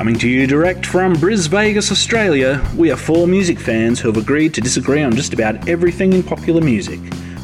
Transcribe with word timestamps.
Coming 0.00 0.18
to 0.20 0.30
you 0.30 0.46
direct 0.46 0.86
from 0.86 1.12
Bris 1.12 1.44
Vegas, 1.44 1.92
Australia, 1.92 2.66
we 2.74 2.90
are 2.90 2.96
four 2.96 3.28
music 3.28 3.60
fans 3.60 4.00
who 4.00 4.08
have 4.08 4.16
agreed 4.16 4.54
to 4.54 4.62
disagree 4.62 5.02
on 5.02 5.14
just 5.14 5.34
about 5.34 5.68
everything 5.68 6.14
in 6.14 6.22
popular 6.22 6.62
music. 6.62 6.98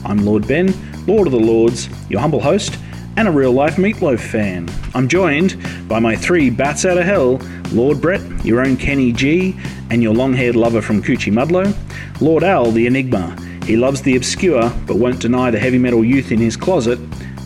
I'm 0.07 0.25
Lord 0.25 0.49
Ben, 0.49 0.73
Lord 1.07 1.27
of 1.27 1.35
the 1.35 1.39
Lords, 1.39 1.91
your 2.09 2.21
humble 2.21 2.41
host, 2.41 2.79
and 3.19 3.29
a 3.29 3.31
real 3.31 3.53
life 3.53 3.77
Meatloaf 3.77 4.21
fan. 4.21 4.71
I'm 4.95 5.07
joined 5.07 5.63
by 5.87 5.99
my 5.99 6.17
three 6.17 6.49
bats 6.49 6.87
out 6.87 6.97
of 6.97 7.05
hell 7.05 7.43
Lord 7.73 8.01
Brett, 8.01 8.23
your 8.43 8.63
own 8.63 8.79
Kenny 8.79 9.13
G, 9.13 9.55
and 9.91 10.03
your 10.03 10.15
long 10.15 10.33
haired 10.33 10.57
lover 10.57 10.81
from 10.81 11.03
Coochiemudlo, 11.03 11.77
Lord 12.23 12.43
Al, 12.43 12.71
the 12.71 12.87
Enigma. 12.87 13.37
He 13.67 13.77
loves 13.77 14.01
the 14.01 14.17
obscure 14.17 14.71
but 14.87 14.97
won't 14.97 15.21
deny 15.21 15.51
the 15.51 15.59
heavy 15.59 15.77
metal 15.77 16.03
youth 16.03 16.33
in 16.33 16.39
his 16.39 16.57
closet, 16.57 16.99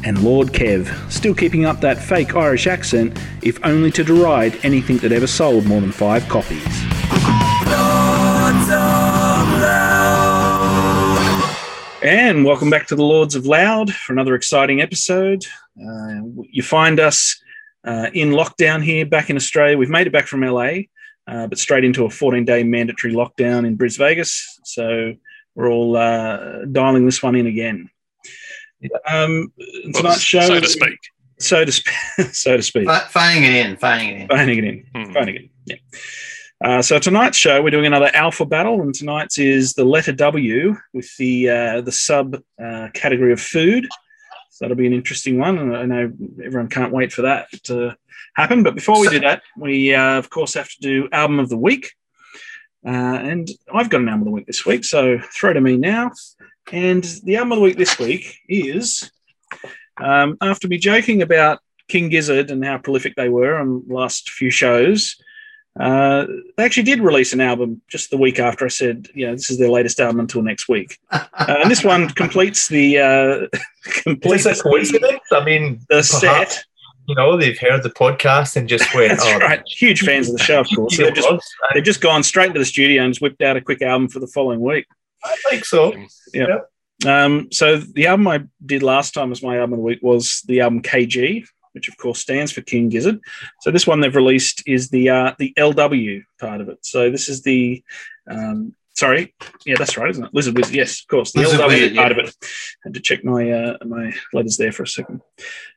and 0.04 0.22
Lord 0.22 0.48
Kev, 0.48 0.88
still 1.10 1.34
keeping 1.34 1.64
up 1.64 1.80
that 1.80 1.98
fake 1.98 2.34
Irish 2.34 2.66
accent, 2.66 3.18
if 3.42 3.58
only 3.64 3.90
to 3.92 4.04
deride 4.04 4.58
anything 4.64 4.98
that 4.98 5.12
ever 5.12 5.26
sold 5.26 5.66
more 5.66 5.80
than 5.80 5.92
five 5.92 6.28
copies. 6.28 6.64
And 12.02 12.44
welcome 12.44 12.70
back 12.70 12.86
to 12.86 12.96
the 12.96 13.04
Lords 13.04 13.34
of 13.34 13.44
Loud 13.44 13.92
for 13.92 14.12
another 14.12 14.34
exciting 14.34 14.80
episode. 14.80 15.44
Uh, 15.78 16.22
you 16.50 16.62
find 16.62 16.98
us 16.98 17.38
uh, 17.84 18.08
in 18.14 18.30
lockdown 18.30 18.82
here 18.82 19.04
back 19.04 19.28
in 19.28 19.36
Australia. 19.36 19.76
We've 19.76 19.90
made 19.90 20.06
it 20.06 20.12
back 20.12 20.26
from 20.26 20.40
LA, 20.40 20.70
uh, 21.26 21.46
but 21.46 21.58
straight 21.58 21.84
into 21.84 22.06
a 22.06 22.10
14 22.10 22.44
day 22.44 22.62
mandatory 22.62 23.12
lockdown 23.12 23.66
in 23.66 23.76
Bris 23.76 23.96
Vegas. 23.96 24.60
So 24.64 25.14
we're 25.54 25.70
all 25.70 25.96
uh, 25.96 26.64
dialing 26.66 27.04
this 27.04 27.22
one 27.22 27.34
in 27.36 27.46
again. 27.46 27.90
Um, 29.06 29.52
tonight's 29.94 30.20
show, 30.20 30.40
so 30.40 30.60
to 30.60 30.68
speak. 30.68 30.98
So 31.38 31.64
to, 31.64 31.72
sp- 31.72 31.88
so 32.32 32.56
to 32.56 32.62
speak. 32.62 32.88
Phoning 33.10 33.44
it 33.44 33.66
in, 33.66 33.76
phoning 33.76 34.08
it 34.08 34.20
in. 34.20 34.28
Phoning 34.28 34.58
it 34.58 34.64
in. 34.64 34.86
Hmm. 34.94 35.12
Phoning 35.12 35.34
it 35.36 35.42
in. 35.42 35.50
Yeah. 35.66 35.76
Uh, 36.62 36.82
so 36.82 36.98
tonight's 36.98 37.38
show, 37.38 37.62
we're 37.62 37.70
doing 37.70 37.86
another 37.86 38.10
alpha 38.12 38.44
battle, 38.44 38.82
and 38.82 38.94
tonight's 38.94 39.38
is 39.38 39.72
the 39.72 39.84
letter 39.84 40.12
W 40.12 40.76
with 40.92 41.16
the 41.16 41.48
uh, 41.48 41.80
the 41.80 41.92
sub 41.92 42.36
uh, 42.62 42.88
category 42.92 43.32
of 43.32 43.40
food. 43.40 43.88
So 44.50 44.64
that'll 44.64 44.76
be 44.76 44.86
an 44.86 44.92
interesting 44.92 45.38
one, 45.38 45.56
and 45.56 45.74
I 45.74 45.86
know 45.86 46.12
everyone 46.44 46.68
can't 46.68 46.92
wait 46.92 47.14
for 47.14 47.22
that 47.22 47.48
to 47.64 47.96
happen. 48.34 48.62
But 48.62 48.74
before 48.74 49.00
we 49.00 49.08
do 49.08 49.20
that, 49.20 49.42
we 49.56 49.94
uh, 49.94 50.18
of 50.18 50.28
course 50.28 50.52
have 50.52 50.68
to 50.68 50.80
do 50.80 51.08
album 51.12 51.38
of 51.38 51.48
the 51.48 51.56
week, 51.56 51.94
uh, 52.84 52.90
and 52.90 53.50
I've 53.72 53.88
got 53.88 54.02
an 54.02 54.08
album 54.10 54.22
of 54.22 54.26
the 54.26 54.32
week 54.32 54.46
this 54.46 54.66
week, 54.66 54.84
so 54.84 55.18
throw 55.18 55.54
to 55.54 55.62
me 55.62 55.78
now. 55.78 56.10
And 56.72 57.04
the 57.24 57.36
album 57.36 57.52
of 57.52 57.58
the 57.58 57.64
week 57.64 57.76
this 57.76 57.98
week 57.98 58.38
is 58.48 59.10
um, 59.96 60.36
after 60.40 60.68
me 60.68 60.78
joking 60.78 61.22
about 61.22 61.60
King 61.88 62.08
Gizzard 62.08 62.50
and 62.50 62.64
how 62.64 62.78
prolific 62.78 63.16
they 63.16 63.28
were 63.28 63.56
on 63.56 63.84
the 63.86 63.94
last 63.94 64.30
few 64.30 64.50
shows. 64.50 65.16
Uh, 65.78 66.26
they 66.56 66.64
actually 66.64 66.82
did 66.82 67.00
release 67.00 67.32
an 67.32 67.40
album 67.40 67.80
just 67.88 68.10
the 68.10 68.16
week 68.16 68.38
after 68.38 68.64
I 68.64 68.68
said, 68.68 69.08
you 69.14 69.26
know, 69.26 69.32
this 69.32 69.50
is 69.50 69.58
their 69.58 69.70
latest 69.70 70.00
album 70.00 70.20
until 70.20 70.42
next 70.42 70.68
week. 70.68 70.98
Uh, 71.40 71.56
and 71.62 71.70
this 71.70 71.82
one 71.82 72.06
completes 72.10 72.68
the 72.68 72.98
uh, 72.98 73.58
completes 74.02 74.44
Is 74.44 74.60
a 74.60 74.62
coincidence? 74.62 75.22
I 75.32 75.42
mean, 75.42 75.80
the 75.88 76.06
perhaps, 76.06 76.20
set. 76.20 76.64
You 77.08 77.14
know, 77.14 77.38
they've 77.38 77.58
heard 77.58 77.82
the 77.82 77.90
podcast 77.90 78.56
and 78.56 78.68
just 78.68 78.94
went, 78.94 79.08
That's 79.08 79.24
oh, 79.24 79.38
right. 79.38 79.62
Huge 79.66 80.02
fans 80.02 80.28
of 80.28 80.36
the 80.36 80.44
show, 80.44 80.60
of 80.60 80.68
course. 80.74 80.96
So 80.96 81.04
they've 81.04 81.14
just 81.14 81.28
they've 81.72 81.82
just 81.82 82.02
gone 82.02 82.22
straight 82.22 82.52
to 82.52 82.58
the 82.58 82.64
studio 82.64 83.02
and 83.02 83.14
just 83.14 83.22
whipped 83.22 83.40
out 83.40 83.56
a 83.56 83.62
quick 83.62 83.80
album 83.80 84.08
for 84.08 84.20
the 84.20 84.26
following 84.26 84.60
week. 84.60 84.86
I 85.24 85.36
think 85.48 85.64
so. 85.64 85.94
Yeah. 86.32 86.60
Um, 87.06 87.48
so 87.50 87.78
the 87.78 88.06
album 88.06 88.28
I 88.28 88.42
did 88.64 88.82
last 88.82 89.14
time 89.14 89.32
as 89.32 89.42
my 89.42 89.58
album 89.58 89.74
of 89.74 89.78
the 89.78 89.84
week 89.84 90.00
was 90.02 90.42
the 90.46 90.60
album 90.60 90.82
KG, 90.82 91.44
which 91.72 91.88
of 91.88 91.96
course 91.96 92.20
stands 92.20 92.52
for 92.52 92.60
King 92.60 92.88
Gizzard. 92.88 93.20
So 93.60 93.70
this 93.70 93.86
one 93.86 94.00
they've 94.00 94.14
released 94.14 94.62
is 94.66 94.90
the 94.90 95.10
uh, 95.10 95.34
the 95.38 95.54
LW 95.56 96.22
part 96.38 96.60
of 96.60 96.68
it. 96.68 96.84
So 96.84 97.10
this 97.10 97.28
is 97.28 97.42
the 97.42 97.82
um, 98.30 98.74
sorry, 99.00 99.34
yeah, 99.64 99.76
that's 99.78 99.96
right, 99.96 100.10
isn't 100.10 100.24
it? 100.24 100.34
Lizard 100.34 100.56
Wizard, 100.56 100.74
yes, 100.74 101.00
of 101.00 101.08
course, 101.08 101.32
the 101.32 101.40
Lizard 101.40 101.60
LW 101.60 101.68
Wizard, 101.68 101.96
part 101.96 102.12
yeah. 102.12 102.22
of 102.22 102.28
it. 102.28 102.36
Had 102.84 102.94
to 102.94 103.00
check 103.00 103.24
my 103.24 103.50
uh, 103.50 103.78
my 103.84 104.12
letters 104.32 104.56
there 104.56 104.72
for 104.72 104.82
a 104.84 104.86
second. 104.86 105.22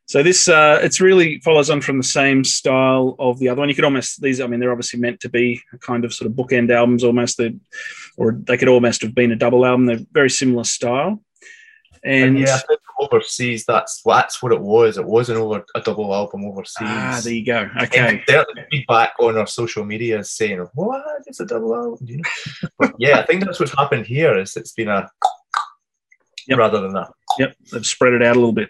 So 0.05 0.21
this 0.21 0.47
uh, 0.47 0.79
it's 0.83 0.99
really 0.99 1.39
follows 1.39 1.69
on 1.69 1.81
from 1.81 1.97
the 1.97 2.03
same 2.03 2.43
style 2.43 3.15
of 3.19 3.39
the 3.39 3.49
other 3.49 3.59
one. 3.59 3.69
You 3.69 3.75
could 3.75 3.85
almost 3.85 4.21
these. 4.21 4.41
I 4.41 4.47
mean, 4.47 4.59
they're 4.59 4.71
obviously 4.71 4.99
meant 4.99 5.21
to 5.21 5.29
be 5.29 5.61
a 5.73 5.77
kind 5.77 6.05
of 6.05 6.13
sort 6.13 6.29
of 6.29 6.35
bookend 6.35 6.69
albums, 6.71 7.03
almost. 7.03 7.37
They 7.37 7.55
or 8.17 8.33
they 8.33 8.57
could 8.57 8.67
almost 8.67 9.01
have 9.01 9.15
been 9.15 9.31
a 9.31 9.37
double 9.37 9.65
album. 9.65 9.85
They're 9.85 10.05
very 10.11 10.29
similar 10.29 10.65
style. 10.65 11.21
And, 12.05 12.37
And 12.37 12.39
yeah, 12.39 12.59
overseas, 12.99 13.65
that's 13.65 14.01
that's 14.05 14.41
what 14.43 14.51
it 14.51 14.59
was. 14.59 14.97
It 14.97 15.05
wasn't 15.05 15.39
over 15.39 15.63
a 15.75 15.79
double 15.81 16.13
album 16.13 16.43
overseas. 16.45 16.87
ah, 16.89 17.19
there 17.23 17.33
you 17.33 17.45
go. 17.45 17.69
And 17.73 17.83
Okay, 17.83 18.23
the 18.27 18.45
feedback 18.69 19.13
on 19.19 19.37
our 19.37 19.47
social 19.47 19.85
media 19.85 20.19
is 20.19 20.31
saying, 20.31 20.67
"What? 20.73 21.01
It's 21.25 21.39
a 21.39 21.45
double 21.45 21.73
album?" 21.73 22.05
You 22.05 22.17
know? 22.81 22.91
yeah, 22.97 23.19
I 23.19 23.25
think 23.25 23.45
that's 23.45 23.59
what's 23.59 23.73
happened 23.77 24.05
here. 24.05 24.37
Is 24.37 24.57
it's 24.57 24.73
been 24.73 24.89
a 24.89 25.09
Yep. 26.47 26.57
rather 26.59 26.81
than 26.81 26.91
that. 26.93 27.09
yep, 27.39 27.55
they've 27.71 27.85
spread 27.85 28.13
it 28.13 28.21
out 28.21 28.35
a 28.35 28.39
little 28.39 28.51
bit. 28.51 28.69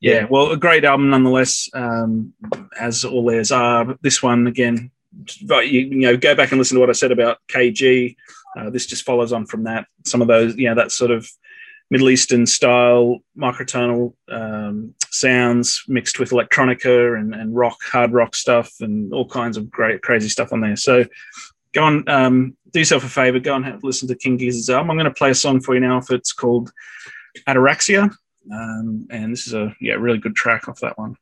Yeah, 0.00 0.26
well, 0.28 0.50
a 0.50 0.56
great 0.58 0.84
album 0.84 1.08
nonetheless, 1.10 1.70
um, 1.72 2.34
as 2.78 3.04
all 3.04 3.24
theirs 3.24 3.50
are. 3.52 3.84
But 3.86 4.02
this 4.02 4.22
one 4.22 4.46
again, 4.46 4.90
but 5.46 5.68
you, 5.68 5.80
you 5.82 6.00
know, 6.00 6.16
go 6.18 6.34
back 6.34 6.50
and 6.52 6.58
listen 6.58 6.74
to 6.74 6.80
what 6.80 6.90
I 6.90 6.92
said 6.92 7.12
about 7.12 7.38
KG. 7.48 8.16
Uh, 8.58 8.68
this 8.68 8.84
just 8.86 9.04
follows 9.04 9.32
on 9.32 9.46
from 9.46 9.64
that. 9.64 9.86
Some 10.04 10.20
of 10.20 10.28
those, 10.28 10.54
you 10.56 10.68
know, 10.68 10.74
that 10.74 10.92
sort 10.92 11.12
of 11.12 11.26
Middle 11.90 12.10
Eastern 12.10 12.46
style 12.46 13.18
microtonal 13.36 14.14
um, 14.28 14.94
sounds 15.10 15.82
mixed 15.88 16.18
with 16.18 16.30
electronica 16.30 17.18
and, 17.18 17.34
and 17.34 17.54
rock, 17.54 17.76
hard 17.82 18.12
rock 18.12 18.34
stuff, 18.34 18.72
and 18.80 19.12
all 19.12 19.28
kinds 19.28 19.56
of 19.56 19.70
great, 19.70 20.02
crazy 20.02 20.28
stuff 20.28 20.52
on 20.52 20.60
there. 20.60 20.76
So 20.76 21.04
go 21.72 21.84
on, 21.84 22.08
um, 22.08 22.56
do 22.72 22.78
yourself 22.78 23.04
a 23.04 23.08
favor, 23.08 23.38
go 23.38 23.56
and 23.56 23.64
have, 23.64 23.84
listen 23.84 24.08
to 24.08 24.14
King 24.14 24.38
Gizzard's 24.38 24.70
album. 24.70 24.90
I'm 24.90 24.96
going 24.96 25.04
to 25.04 25.14
play 25.14 25.30
a 25.30 25.34
song 25.34 25.60
for 25.60 25.74
you 25.74 25.80
now. 25.80 25.98
If 25.98 26.10
it's 26.10 26.32
called 26.32 26.72
Ataraxia, 27.46 28.14
um, 28.50 29.06
and 29.10 29.32
this 29.32 29.46
is 29.46 29.54
a 29.54 29.74
yeah 29.80 29.94
really 29.94 30.18
good 30.18 30.34
track 30.34 30.68
off 30.68 30.80
that 30.80 30.98
one. 30.98 31.16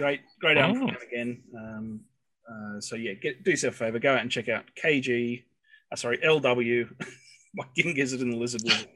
Great, 0.00 0.20
great 0.40 0.56
album 0.56 0.82
Oh. 0.84 0.86
from 0.88 1.02
again. 1.06 1.42
Um, 1.56 2.00
uh, 2.50 2.80
so 2.80 2.96
yeah, 2.96 3.12
get, 3.14 3.44
do 3.44 3.50
yourself 3.50 3.74
a 3.74 3.76
favor, 3.76 3.98
go 3.98 4.14
out 4.14 4.22
and 4.22 4.30
check 4.30 4.48
out 4.48 4.64
KG, 4.82 5.44
uh, 5.92 5.96
sorry, 5.96 6.18
LW, 6.18 6.88
by 7.56 7.64
King 7.76 7.94
Gizzard 7.94 8.20
and 8.20 8.32
the 8.32 8.36
Lizard 8.36 8.62
Wizard. 8.64 8.88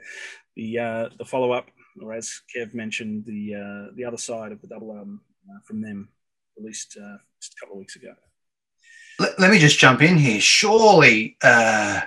The 0.56 0.78
uh, 0.78 1.08
the 1.18 1.24
follow 1.24 1.52
up, 1.52 1.66
or 2.02 2.14
as 2.14 2.40
Kev 2.56 2.74
mentioned, 2.74 3.24
the 3.26 3.54
uh, 3.54 3.92
the 3.96 4.04
other 4.04 4.16
side 4.16 4.50
of 4.52 4.60
the 4.62 4.68
double 4.68 4.92
album 4.92 5.20
uh, 5.48 5.60
from 5.66 5.82
them, 5.82 6.08
released 6.56 6.96
uh, 6.96 7.18
just 7.40 7.54
a 7.54 7.60
couple 7.60 7.74
of 7.74 7.80
weeks 7.80 7.96
ago. 7.96 8.14
Let, 9.18 9.38
let 9.38 9.50
me 9.50 9.58
just 9.58 9.78
jump 9.78 10.00
in 10.02 10.16
here. 10.16 10.40
Surely, 10.40 11.36
uh, 11.42 12.00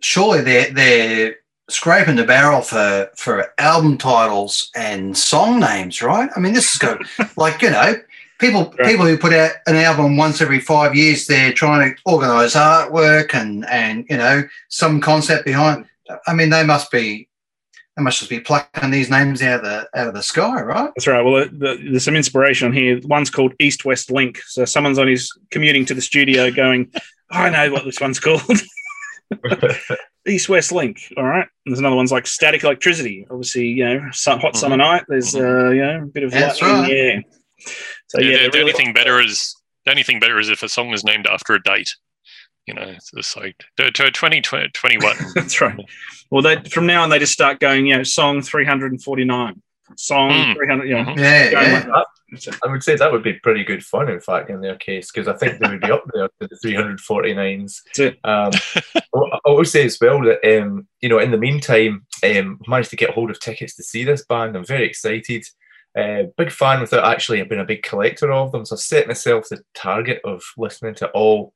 surely 0.00 0.40
they're 0.42 0.70
they're 0.72 1.36
scraping 1.70 2.16
the 2.16 2.24
barrel 2.24 2.62
for 2.62 3.10
for 3.16 3.52
album 3.58 3.98
titles 3.98 4.70
and 4.74 5.16
song 5.16 5.60
names, 5.60 6.02
right? 6.02 6.30
I 6.34 6.40
mean, 6.40 6.54
this 6.54 6.72
is 6.72 6.78
go 6.78 6.98
like 7.36 7.62
you 7.62 7.70
know. 7.70 7.94
People, 8.42 8.74
Right. 8.78 8.90
people 8.90 9.06
who 9.06 9.16
put 9.16 9.32
out 9.32 9.52
an 9.66 9.76
album 9.76 10.16
once 10.16 10.42
every 10.42 10.60
five 10.60 10.94
years, 10.96 11.26
they're 11.26 11.52
trying 11.52 11.94
to 11.94 12.00
organise 12.04 12.54
artwork 12.54 13.34
and 13.34 13.64
and 13.70 14.04
you 14.10 14.16
know 14.18 14.42
some 14.68 15.00
concept 15.00 15.44
behind. 15.44 15.86
I 16.26 16.34
mean, 16.34 16.50
they 16.50 16.64
must 16.64 16.90
be, 16.90 17.28
they 17.96 18.02
must 18.02 18.18
just 18.18 18.28
be 18.30 18.40
plucking 18.40 18.90
these 18.90 19.08
names 19.08 19.40
out 19.42 19.60
of 19.60 19.62
the 19.64 19.88
out 19.98 20.08
of 20.08 20.14
the 20.14 20.22
sky, 20.22 20.60
right? 20.60 20.90
That's 20.96 21.06
right. 21.06 21.22
Well, 21.22 21.46
the, 21.52 21.78
there's 21.90 22.04
some 22.04 22.16
inspiration 22.16 22.66
on 22.66 22.74
here. 22.74 23.00
One's 23.04 23.30
called 23.30 23.54
East 23.60 23.84
West 23.84 24.10
Link. 24.10 24.38
So 24.46 24.64
someone's 24.64 24.98
on 24.98 25.06
his 25.06 25.32
commuting 25.52 25.84
to 25.86 25.94
the 25.94 26.02
studio 26.02 26.50
going, 26.50 26.90
"Oh, 27.30 27.38
I 27.38 27.48
know 27.48 27.72
what 27.72 27.84
this 27.84 28.00
one's 28.00 28.18
called. 28.18 28.42
East 30.26 30.48
West 30.48 30.72
Link. 30.72 31.00
All 31.16 31.24
right. 31.24 31.46
And 31.64 31.72
there's 31.72 31.78
another 31.78 31.96
one's 31.96 32.12
like 32.12 32.26
static 32.26 32.64
electricity. 32.64 33.26
Obviously, 33.30 33.66
you 33.68 33.84
know, 33.84 34.10
hot 34.26 34.56
summer 34.56 34.76
night. 34.76 35.04
There's 35.08 35.34
uh, 35.34 35.70
you 35.70 35.82
know, 35.82 36.02
a 36.02 36.06
bit 36.06 36.24
of 36.24 36.30
That's 36.30 36.60
light 36.60 36.70
in 36.70 36.84
the 36.84 36.92
air. 36.92 37.22
So 38.08 38.20
Yeah, 38.20 38.30
yeah, 38.30 38.30
the, 38.30 38.38
they're 38.38 38.50
the 38.50 38.60
only 38.60 38.72
thing 38.72 38.92
better 38.92 39.20
is 39.20 39.54
the 39.84 39.90
only 39.90 40.02
thing 40.02 40.20
better 40.20 40.38
is 40.38 40.48
if 40.48 40.62
a 40.62 40.68
song 40.68 40.92
is 40.92 41.04
named 41.04 41.26
after 41.26 41.54
a 41.54 41.62
date. 41.62 41.94
You 42.66 42.74
know, 42.74 42.82
it's 42.82 43.10
just 43.10 43.36
like 43.36 43.56
to, 43.78 43.90
to 43.90 44.10
2021. 44.12 45.16
That's 45.34 45.60
right. 45.60 45.76
Well, 46.30 46.42
they 46.42 46.62
from 46.70 46.86
now 46.86 47.02
on 47.02 47.10
they 47.10 47.18
just 47.18 47.32
start 47.32 47.58
going. 47.58 47.86
You 47.86 47.96
know, 47.96 48.02
song 48.04 48.40
three 48.40 48.64
hundred 48.64 48.92
and 48.92 49.02
forty 49.02 49.24
nine, 49.24 49.60
song 49.96 50.30
Mm. 50.30 50.54
three 50.54 50.68
hundred. 50.68 50.88
You 50.88 50.94
know, 50.94 51.04
Mhm. 51.04 51.16
Yeah, 51.18 51.50
going 51.50 51.66
yeah. 51.66 51.72
like 51.72 51.84
that. 51.86 52.06
I 52.64 52.70
would 52.70 52.82
say 52.82 52.96
that 52.96 53.12
would 53.12 53.22
be 53.22 53.34
pretty 53.34 53.62
good 53.62 53.84
fun, 53.84 54.08
in 54.08 54.18
fact, 54.20 54.48
in 54.48 54.62
their 54.62 54.76
case, 54.76 55.10
because 55.12 55.28
I 55.28 55.34
think 55.36 55.58
they 55.58 55.68
would 55.68 55.82
be 55.82 55.90
up 55.90 56.04
there 56.14 56.28
to 56.40 56.48
the 56.48 56.56
349s. 56.64 57.82
Um, 58.24 58.52
I 59.14 59.38
I 59.44 59.50
will 59.50 59.64
say 59.66 59.84
as 59.84 59.98
well 60.00 60.22
that 60.22 60.40
um, 60.62 60.86
you 61.00 61.08
know, 61.08 61.18
in 61.18 61.30
the 61.30 61.36
meantime, 61.36 62.06
um, 62.24 62.58
I've 62.62 62.68
managed 62.68 62.90
to 62.90 62.96
get 62.96 63.10
hold 63.10 63.30
of 63.30 63.38
tickets 63.40 63.76
to 63.76 63.82
see 63.82 64.04
this 64.04 64.24
band. 64.24 64.56
I'm 64.56 64.64
very 64.64 64.86
excited. 64.86 65.44
Uh, 65.96 66.24
big 66.38 66.50
fan 66.50 66.80
without 66.80 67.04
actually 67.04 67.42
being 67.42 67.60
a 67.60 67.64
big 67.64 67.82
collector 67.82 68.32
of 68.32 68.52
them. 68.52 68.64
So 68.64 68.76
I've 68.76 68.80
set 68.80 69.06
myself 69.06 69.48
the 69.48 69.62
target 69.74 70.20
of 70.24 70.42
listening 70.56 70.94
to 70.96 71.08
all 71.10 71.52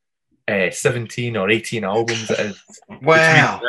uh, 0.46 0.70
17 0.70 1.36
or 1.36 1.50
18 1.50 1.84
albums 1.84 2.28
that 2.28 2.40
is 2.40 2.62
Wow. 3.02 3.16
now 3.16 3.60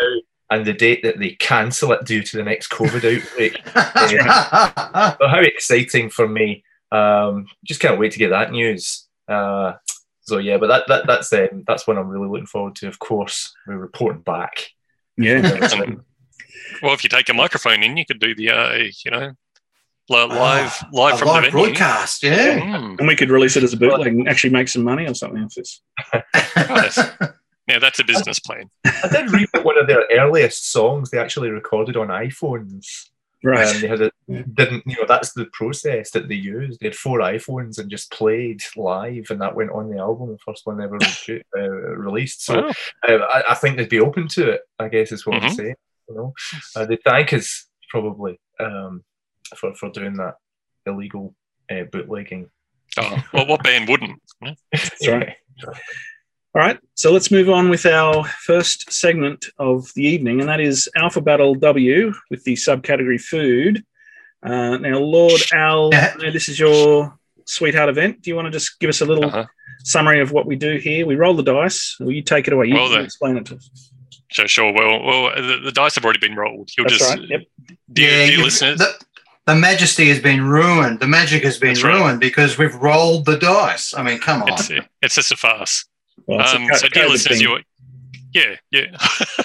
and 0.50 0.66
the 0.66 0.74
date 0.74 1.04
that 1.04 1.20
they 1.20 1.32
cancel 1.32 1.92
it 1.92 2.06
due 2.06 2.22
to 2.24 2.38
the 2.38 2.44
next 2.44 2.70
COVID 2.70 3.18
outbreak. 3.18 3.62
So 5.20 5.28
how 5.28 5.40
exciting 5.40 6.10
for 6.10 6.28
me! 6.28 6.64
Um, 6.92 7.48
just 7.66 7.82
can't 7.82 8.00
wait 8.00 8.14
to 8.14 8.20
get 8.20 8.30
that 8.30 8.52
news. 8.52 9.08
Uh, 9.28 9.74
so 10.22 10.38
yeah, 10.38 10.58
but 10.58 10.68
that, 10.68 10.88
that 10.88 11.08
that's 11.08 11.34
um, 11.34 11.64
that's 11.68 11.88
one 11.88 11.98
I'm 11.98 12.08
really 12.08 12.28
looking 12.28 12.46
forward 12.46 12.76
to. 12.78 12.88
Of 12.88 13.00
course, 13.00 13.54
we're 13.66 13.78
reporting 13.78 14.22
back. 14.22 14.68
Yeah. 15.18 15.68
Well, 16.82 16.94
if 16.94 17.02
you 17.02 17.10
take 17.10 17.30
a 17.30 17.34
microphone 17.34 17.82
in, 17.82 17.96
you 17.96 18.06
could 18.06 18.20
do 18.20 18.36
the, 18.36 18.52
uh, 18.52 18.74
you 18.74 19.10
know, 19.10 19.32
li- 20.10 20.26
live 20.26 20.84
live 20.94 21.16
a 21.16 21.18
from 21.18 21.28
live 21.28 21.44
the 21.46 21.50
venue. 21.52 21.66
broadcast, 21.66 22.24
yeah. 22.24 22.60
Mm. 22.60 23.00
And 23.00 23.08
we 23.08 23.16
could 23.16 23.30
release 23.30 23.56
it 23.58 23.64
as 23.64 23.74
a 23.74 23.78
bootleg 23.78 24.08
and 24.14 24.28
actually 24.28 24.52
make 24.52 24.68
some 24.68 24.84
money 24.84 25.06
or 25.08 25.14
something 25.14 25.44
off 25.44 25.54
this. 25.56 25.82
Yeah, 27.70 27.80
that's 27.80 28.00
a 28.00 28.06
business 28.06 28.40
plan. 28.40 28.70
I 28.86 29.10
did 29.12 29.30
read 29.30 29.50
that 29.54 29.66
one 29.66 29.78
of 29.78 29.88
their 29.88 30.06
earliest 30.10 30.72
songs 30.72 31.10
they 31.10 31.18
actually 31.20 31.50
recorded 31.50 31.98
on 31.98 32.08
iPhones. 32.08 32.86
Right. 33.44 33.68
Um, 33.76 33.82
they 33.82 33.88
had 33.90 34.02
a, 34.02 34.12
didn't 34.30 34.84
you 34.88 34.96
know 34.96 35.06
that's 35.06 35.34
the 35.34 35.48
process 35.52 36.12
that 36.12 36.30
they 36.30 36.36
used. 36.36 36.80
They 36.80 36.88
had 36.88 36.96
four 36.96 37.20
iPhones 37.20 37.78
and 37.78 37.92
just 37.92 38.10
played 38.10 38.62
live, 38.78 39.26
and 39.32 39.42
that 39.42 39.54
went 39.54 39.72
on 39.72 39.90
the 39.90 39.98
album, 40.00 40.30
the 40.32 40.38
first 40.38 40.66
one 40.66 40.82
ever 40.82 40.98
uh, 41.58 41.70
released. 41.70 42.46
So 42.46 42.62
Wow. 42.62 42.72
uh, 43.06 43.14
I, 43.18 43.52
I 43.52 43.54
think 43.56 43.76
they'd 43.76 43.90
be 43.90 44.00
open 44.00 44.30
to 44.30 44.50
it. 44.52 44.62
I 44.80 44.88
guess 44.88 45.12
is 45.12 45.26
what 45.26 45.44
I'm 45.44 45.50
Mhm. 45.52 45.56
saying. 45.56 45.76
You 46.08 46.16
know, 46.16 46.34
uh, 46.78 46.86
they 46.86 46.98
thank 47.06 47.34
us 47.34 47.68
probably 47.90 48.40
um, 48.62 49.04
for 49.56 49.74
for 49.76 49.90
doing 49.90 50.14
that 50.16 50.36
illegal 50.86 51.36
uh, 51.72 51.84
bootlegging. 51.92 52.50
Oh, 53.00 53.18
well, 53.34 53.46
what 53.48 53.64
band 53.64 53.88
wouldn't? 53.90 54.22
That's 54.72 55.08
right. 55.08 55.36
All 56.56 56.62
right, 56.64 56.80
so 56.96 57.12
let's 57.12 57.30
move 57.30 57.50
on 57.50 57.70
with 57.70 57.86
our 57.86 58.24
first 58.26 58.92
segment 58.92 59.46
of 59.60 59.92
the 59.94 60.04
evening, 60.04 60.40
and 60.40 60.50
that 60.50 60.60
is 60.60 60.90
Alpha 60.96 61.22
Battle 61.22 61.54
W 61.54 62.14
with 62.32 62.44
the 62.46 62.54
subcategory 62.54 63.22
food. 63.22 63.84
Uh, 64.42 64.78
now, 64.78 64.98
Lord 64.98 65.40
Al, 65.54 65.90
Yeah. 65.92 66.16
This 66.32 66.50
is 66.50 66.58
your 66.60 67.16
sweetheart 67.46 67.90
event. 67.90 68.22
Do 68.24 68.32
you 68.32 68.36
want 68.36 68.48
to 68.48 68.52
just 68.52 68.80
give 68.80 68.90
us 68.90 69.02
a 69.02 69.06
little 69.06 69.26
Uh-huh. 69.26 69.46
summary 69.84 70.20
of 70.20 70.32
what 70.32 70.48
we 70.48 70.56
do 70.56 70.78
here? 70.78 71.06
We 71.06 71.16
roll 71.16 71.36
the 71.36 71.44
dice. 71.44 71.96
Will 72.00 72.12
you 72.14 72.24
take 72.24 72.48
it 72.48 72.54
away? 72.54 72.68
You 72.68 72.76
Well, 72.76 72.88
can 72.90 73.00
the- 73.00 73.04
explain 73.04 73.38
it 73.38 73.46
to 73.48 73.56
us. 73.58 73.92
Sure, 74.30 74.48
sure. 74.48 74.74
Well, 74.74 75.04
well, 75.04 75.36
the, 75.42 75.60
the 75.64 75.72
dice 75.72 75.96
have 75.96 76.04
already 76.06 76.20
been 76.20 76.36
rolled. 76.36 76.70
You'll 76.78 76.86
That's 76.88 76.98
just, 77.00 77.18
right. 77.18 77.30
Yep. 77.30 77.42
dear, 77.94 78.10
yeah, 78.10 78.26
dear 78.36 78.44
listeners, 78.44 78.80
The, 78.80 79.06
the 79.48 79.56
majesty 79.56 80.10
has 80.10 80.20
been 80.20 80.46
ruined. 80.46 81.00
The 81.00 81.08
magic 81.08 81.44
has 81.44 81.58
been 81.58 81.70
That's 81.74 81.84
right. 81.84 81.96
ruined 82.00 82.20
because 82.20 82.58
we've 82.58 82.76
rolled 82.76 83.26
the 83.26 83.38
dice. 83.38 83.94
I 83.96 84.04
mean, 84.04 84.20
come 84.20 84.44
on. 84.44 84.50
it's 84.54 84.70
it's 85.02 85.16
just 85.16 85.32
a 85.32 85.38
farce. 85.38 85.86
Well, 86.28 86.42
it's 86.42 86.54
a 86.54 86.56
Um, 86.58 86.68
co- 86.68 86.76
so, 86.78 86.88
dear 86.90 87.06
COVID 87.06 87.10
listeners, 87.10 87.40
thing. 87.40 87.48
you, 87.48 87.60
yeah, 88.34 88.56
yeah. 88.72 88.98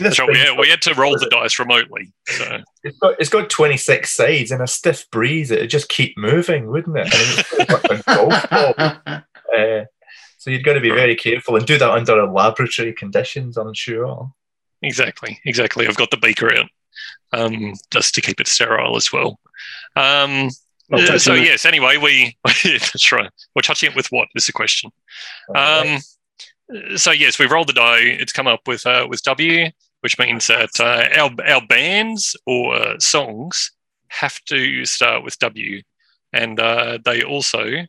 That's 0.00 0.18
right. 0.18 0.28
We 0.28 0.38
had, 0.38 0.58
we 0.58 0.68
had 0.68 0.82
to 0.82 0.94
roll 0.94 1.12
the 1.18 1.26
dice 1.30 1.58
remotely. 1.58 2.12
So 2.26 2.58
It's 2.84 2.98
got 2.98 3.14
it's 3.20 3.30
got 3.30 3.48
26 3.50 4.10
sides 4.10 4.50
and 4.50 4.62
a 4.62 4.66
stiff 4.66 5.08
breeze. 5.10 5.50
It'd 5.50 5.70
just 5.70 5.88
keep 5.88 6.16
moving, 6.18 6.66
wouldn't 6.68 6.96
it? 6.96 7.08
I 7.12 7.18
mean, 7.18 7.44
it's 7.60 7.70
like 7.70 7.84
a 7.84 8.02
golf 8.16 8.50
ball. 8.50 9.22
Uh, 9.56 9.84
so 10.38 10.50
you've 10.50 10.62
got 10.64 10.74
to 10.74 10.80
be 10.80 10.90
very 10.90 11.16
careful 11.16 11.56
and 11.56 11.66
do 11.66 11.78
that 11.78 11.90
under 11.90 12.26
laboratory 12.26 12.92
conditions, 12.92 13.56
I'm 13.56 13.72
sure. 13.74 14.32
exactly, 14.82 15.40
exactly. 15.44 15.86
I've 15.86 15.96
got 15.96 16.10
the 16.10 16.16
beaker 16.16 16.52
out 16.54 16.68
um, 17.32 17.74
just 17.90 18.14
to 18.14 18.20
keep 18.20 18.40
it 18.40 18.48
sterile 18.48 18.96
as 18.96 19.12
well. 19.12 19.38
Um, 19.96 20.50
Well, 20.90 21.12
Uh, 21.12 21.18
so 21.18 21.34
yes, 21.34 21.66
anyway, 21.66 21.98
we 21.98 22.36
that's 22.64 23.12
right. 23.12 23.30
We're 23.54 23.62
touching 23.62 23.90
it 23.90 23.96
with 23.96 24.06
what 24.08 24.28
is 24.34 24.46
the 24.46 24.52
question? 24.52 24.90
Um, 25.54 25.98
so 26.96 27.10
yes, 27.10 27.38
we've 27.38 27.50
rolled 27.50 27.68
the 27.68 27.74
die. 27.74 28.00
It's 28.00 28.32
come 28.32 28.46
up 28.46 28.60
with 28.66 28.86
uh, 28.86 29.06
with 29.08 29.22
W, 29.24 29.70
which 30.00 30.18
means 30.18 30.46
that 30.46 30.70
uh, 30.80 31.08
our 31.20 31.30
our 31.46 31.66
bands 31.66 32.36
or 32.46 32.74
uh, 32.74 32.98
songs 32.98 33.72
have 34.08 34.40
to 34.46 34.84
start 34.86 35.24
with 35.24 35.38
W, 35.40 35.82
and 36.32 36.58
uh, 36.58 36.98
they 37.04 37.22
also 37.22 37.86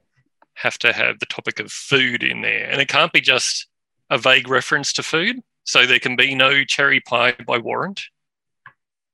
have 0.55 0.77
to 0.79 0.91
have 0.91 1.19
the 1.19 1.25
topic 1.27 1.59
of 1.61 1.71
food 1.71 2.21
in 2.21 2.41
there, 2.41 2.69
and 2.69 2.81
it 2.81 2.89
can't 2.89 3.13
be 3.13 3.21
just 3.21 3.67
a 4.09 4.17
vague 4.17 4.49
reference 4.49 4.91
to 4.93 5.03
food. 5.03 5.37
So 5.63 5.85
there 5.85 5.99
can 5.99 6.15
be 6.17 6.35
no 6.35 6.63
cherry 6.65 6.99
pie 6.99 7.35
by 7.47 7.59
warrant. 7.59 8.01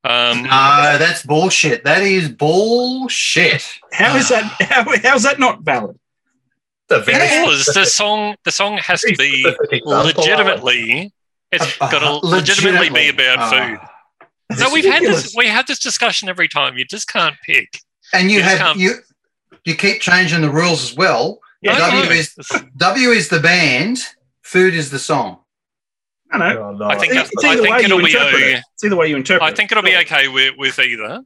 Um, 0.06 0.44
no, 0.44 0.98
that's 1.00 1.24
bullshit. 1.26 1.84
That 1.84 2.04
is 2.04 2.30
bullshit. 2.30 3.68
How 3.92 4.16
is 4.16 4.30
that? 4.30 4.44
How, 4.62 4.86
how's 5.04 5.24
that 5.24 5.40
not 5.40 5.62
valid? 5.62 5.98
It's 6.90 7.00
a 7.00 7.00
very 7.12 7.42
because 7.42 7.66
the 7.66 7.86
song 7.86 8.36
the 8.44 8.52
song 8.52 8.78
has 8.78 9.02
to 9.02 9.16
be 9.18 9.44
legitimately 9.84 11.12
it's 11.52 11.82
Uh, 11.82 11.90
got 11.90 12.00
to 12.00 12.06
uh, 12.06 12.20
legitimately 12.24 12.90
be 12.90 12.94
legitimately. 12.94 13.10
about 13.10 13.40
Uh, 13.40 13.50
food. 13.70 13.80
That's 14.50 14.62
No, 14.62 14.70
we've 14.72 14.86
had 14.86 15.02
this 15.02 15.34
we 15.36 15.48
had 15.48 15.66
this 15.68 15.80
discussion 15.80 16.30
every 16.30 16.48
time. 16.48 16.78
You 16.78 16.86
just 16.86 17.08
can't 17.08 17.36
pick. 17.46 17.80
And 18.14 18.30
you 18.30 18.38
you 18.38 18.44
just 18.44 18.58
have 18.58 18.68
can't- 18.68 18.80
you 18.80 18.92
you 19.64 19.76
keep 19.76 20.02
changing 20.02 20.42
the 20.42 20.50
rules 20.52 20.92
as 20.92 20.96
well. 20.96 21.40
Yeah, 21.62 21.78
W 21.80 22.04
is 22.12 22.36
W 22.78 23.10
is 23.10 23.30
the 23.30 23.40
band, 23.40 23.98
food 24.44 24.76
is 24.76 24.92
the 24.92 25.00
song. 25.00 25.40
I 26.32 26.38
know. 26.38 26.54
No, 26.54 26.72
no, 26.72 26.86
I 26.88 26.98
think 26.98 27.14
It's 27.14 27.32
I 27.44 27.56
think 27.56 27.84
it'll 27.84 28.00
be 28.00 28.06
interpret 28.14 28.42
a, 28.42 28.54
it. 28.58 28.64
It's 28.74 28.84
either 28.84 28.96
way 28.96 29.08
you 29.08 29.16
interpret 29.16 29.44
I 29.52 29.54
think 29.56 29.72
it'll 29.72 29.84
be 29.84 29.96
okay 29.98 30.28
with, 30.28 30.56
with 30.58 30.80
either, 30.80 31.22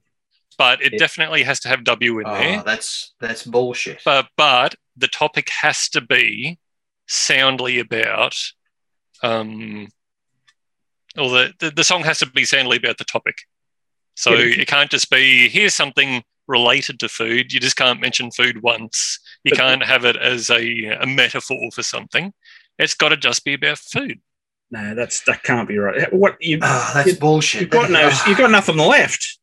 but 0.57 0.81
it 0.81 0.94
Yeah. 0.94 1.00
definitely 1.00 1.44
has 1.44 1.59
to 1.62 1.69
have 1.69 1.83
W 1.85 2.19
in 2.19 2.26
Oh, 2.28 2.33
there. 2.33 2.64
that's 2.64 3.14
that's 3.19 3.44
bullshit. 3.44 4.02
But 4.04 4.28
but 4.38 4.76
the 4.97 5.07
topic 5.07 5.50
has 5.62 5.88
to 5.90 6.02
be 6.02 6.59
soundly 7.07 7.80
about 7.80 8.35
um 9.23 9.88
or 11.18 11.30
the, 11.30 11.54
the, 11.59 11.71
the 11.71 11.83
song 11.83 12.04
has 12.04 12.19
to 12.19 12.26
be 12.28 12.45
soundly 12.45 12.78
about 12.78 12.97
the 12.97 13.04
topic. 13.06 13.35
So 14.16 14.31
Yeah, 14.33 14.62
it 14.62 14.68
can't 14.68 14.92
just 14.92 15.09
be 15.09 15.50
here's 15.50 15.73
something 15.73 16.23
related 16.47 17.00
to 17.00 17.09
food. 17.09 17.52
You 17.54 17.59
just 17.59 17.76
can't 17.78 18.02
mention 18.02 18.31
food 18.31 18.62
once. 18.62 19.19
You 19.44 19.52
But- 19.52 19.59
can't 19.59 19.83
have 19.83 20.04
it 20.06 20.18
as 20.18 20.50
a, 20.50 20.85
a 21.00 21.06
metaphor 21.07 21.69
for 21.73 21.83
something. 21.83 22.33
It's 22.78 22.94
got 22.95 23.09
to 23.09 23.18
just 23.18 23.44
be 23.45 23.54
about 23.54 23.78
food. 23.78 24.19
No, 24.71 24.94
that's 24.95 25.21
that 25.26 25.44
can't 25.44 25.68
be 25.68 25.78
right. 25.78 26.11
What 26.14 26.38
you 26.42 26.59
Oh, 26.61 26.92
that's 26.94 27.07
you- 27.14 27.16
bullshit. 27.18 27.61
you've 27.61 27.69
got 27.71 27.90
no 27.90 28.09
you've 28.28 28.38
got 28.38 28.52
nothing 28.52 28.78
left. 28.78 29.38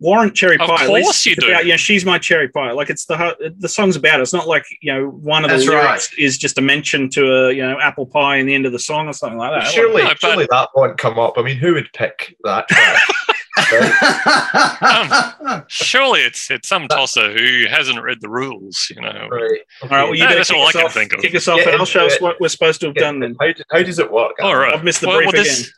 Warrant 0.00 0.34
cherry 0.34 0.58
pie. 0.58 0.64
at 0.64 0.86
course 0.86 0.90
least 0.90 1.26
you 1.26 1.36
do. 1.36 1.48
About, 1.48 1.66
yeah, 1.66 1.76
she's 1.76 2.04
my 2.04 2.18
cherry 2.18 2.48
pie. 2.48 2.72
Like 2.72 2.90
it's 2.90 3.06
the 3.06 3.54
the 3.58 3.68
song's 3.68 3.94
about. 3.96 4.18
It. 4.18 4.22
It's 4.22 4.32
not 4.34 4.48
like 4.48 4.64
you 4.82 4.92
know 4.92 5.06
one 5.08 5.44
of 5.44 5.50
the 5.50 5.56
That's 5.58 5.68
lyrics 5.68 6.10
is 6.18 6.36
just 6.36 6.58
a 6.58 6.60
mention 6.60 7.08
to 7.10 7.32
a 7.32 7.52
you 7.52 7.62
know 7.62 7.78
apple 7.80 8.04
pie 8.06 8.36
in 8.36 8.46
the 8.46 8.54
end 8.54 8.66
of 8.66 8.72
the 8.72 8.78
song 8.78 9.06
or 9.06 9.12
something 9.12 9.38
like 9.38 9.52
that. 9.62 9.70
surely, 9.70 10.02
No, 10.02 10.08
but- 10.08 10.18
surely 10.18 10.46
that 10.50 10.68
won't 10.74 10.98
come 10.98 11.18
up. 11.18 11.34
I 11.38 11.42
mean, 11.42 11.56
who 11.56 11.74
would 11.74 11.90
pick 11.92 12.36
that? 12.44 12.66
track? 13.56 15.64
Surely 15.68 16.20
it's 16.20 16.50
it's 16.50 16.68
some 16.68 16.88
tosser 16.88 17.32
who 17.32 17.66
hasn't 17.68 18.02
read 18.02 18.20
the 18.20 18.28
rules, 18.28 18.90
you 18.94 19.00
know. 19.00 19.28
right. 19.30 19.60
All 19.82 19.88
right, 19.88 20.02
well, 20.04 20.14
you 20.14 20.20
No, 20.20 20.26
better 20.26 20.36
that's 20.36 20.50
all 20.50 20.66
I 20.66 20.72
can 20.72 20.84
off, 20.86 20.94
think 20.94 21.12
of. 21.12 21.20
Kick 21.20 21.34
us 21.34 21.48
off, 21.48 21.60
Yeah, 21.60 21.70
and 21.70 21.76
I'll 21.80 21.86
show 21.86 22.06
us 22.06 22.20
what 22.20 22.40
we're 22.40 22.48
supposed 22.48 22.80
to 22.80 22.86
have 22.88 22.96
done. 22.96 23.20
Then 23.20 23.36
How, 23.40 23.48
how 23.70 23.82
does 23.82 23.98
it 23.98 24.10
work? 24.10 24.32
All 24.42 24.56
right. 24.56 24.72
I've 24.74 24.84
missed 24.84 25.00
the 25.00 25.08
well, 25.08 25.18
brief 25.18 25.32
well, 25.32 25.42
again. 25.42 25.54
this, 25.54 25.72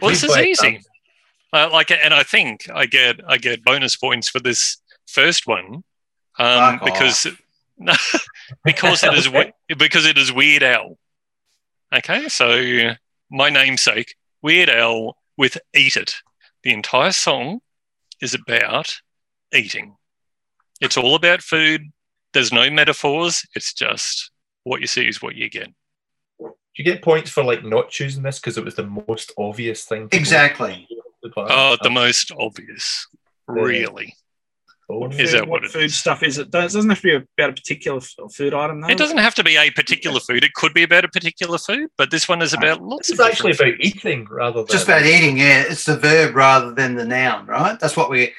well, 0.00 0.10
this 0.10 0.24
is 0.24 0.36
easy. 0.36 0.80
Uh, 1.52 1.68
like, 1.72 1.90
and 1.90 2.14
I 2.14 2.22
think 2.22 2.66
I 2.72 2.86
get 2.86 3.20
I 3.26 3.36
get 3.38 3.64
bonus 3.64 3.96
points 3.96 4.28
for 4.28 4.38
this 4.38 4.80
first 5.08 5.46
one 5.46 5.82
um, 6.38 6.78
Fuck 6.78 6.84
because 6.84 7.26
because 8.64 9.02
it 9.02 9.14
is 9.14 9.28
we- 9.28 9.52
because 9.76 10.06
it 10.06 10.16
is 10.16 10.32
Weird 10.32 10.62
Al. 10.62 10.96
Okay, 11.92 12.28
so 12.28 12.92
my 13.30 13.50
namesake 13.50 14.14
Weird 14.42 14.70
Al 14.70 15.16
with 15.36 15.58
"Eat 15.74 15.96
It." 15.96 16.14
The 16.62 16.72
entire 16.72 17.12
song 17.12 17.60
is 18.20 18.34
about 18.34 19.00
eating. 19.54 19.96
It's 20.80 20.96
all 20.96 21.14
about 21.14 21.42
food. 21.42 21.90
There's 22.32 22.52
no 22.52 22.70
metaphors. 22.70 23.46
It's 23.54 23.72
just 23.72 24.30
what 24.64 24.80
you 24.80 24.86
see 24.86 25.08
is 25.08 25.22
what 25.22 25.34
you 25.34 25.48
get. 25.48 25.68
Do 26.38 26.52
you 26.76 26.84
get 26.84 27.02
points 27.02 27.30
for 27.30 27.42
like 27.42 27.64
not 27.64 27.90
choosing 27.90 28.22
this 28.22 28.38
because 28.38 28.56
it 28.56 28.64
was 28.64 28.76
the 28.76 28.86
most 29.08 29.32
obvious 29.36 29.84
thing? 29.84 30.08
to 30.08 30.16
exactly. 30.16 30.86
go? 31.22 31.32
Oh, 31.36 31.76
the 31.82 31.88
uh, 31.88 31.92
most 31.92 32.30
obvious, 32.38 33.08
really. 33.46 34.14
What 34.98 35.12
Is 35.12 35.30
food, 35.30 35.38
that 35.38 35.48
what 35.48 35.64
it 35.64 35.70
food 35.70 35.84
is? 35.84 35.96
stuff 35.96 36.22
is 36.22 36.38
it? 36.38 36.48
It 36.48 36.50
doesn't 36.50 36.88
have 36.88 37.00
to 37.00 37.02
be 37.02 37.14
about 37.38 37.50
a 37.50 37.52
particular 37.52 38.00
food 38.00 38.54
item. 38.54 38.80
Though. 38.80 38.88
It 38.88 38.98
doesn't 38.98 39.18
have 39.18 39.34
to 39.36 39.44
be 39.44 39.56
a 39.56 39.70
particular 39.70 40.20
food. 40.20 40.44
It 40.44 40.54
could 40.54 40.74
be 40.74 40.82
about 40.82 41.04
a 41.04 41.08
particular 41.08 41.58
food, 41.58 41.90
but 41.96 42.10
this 42.10 42.28
one 42.28 42.42
is 42.42 42.54
ah, 42.54 42.58
about 42.58 42.82
lots 42.82 43.08
This 43.08 43.18
of 43.18 43.26
actually 43.26 43.52
about 43.52 43.74
foods. 43.76 43.78
eating 43.80 44.26
rather 44.30 44.60
than 44.62 44.68
Just 44.68 44.84
about 44.88 45.04
eating, 45.04 45.38
yeah. 45.38 45.64
It's 45.68 45.84
the 45.84 45.96
verb 45.96 46.34
rather 46.34 46.72
than 46.74 46.94
the 46.96 47.04
noun, 47.04 47.46
right? 47.46 47.78
That's 47.78 47.96
what 47.96 48.10
we. 48.10 48.32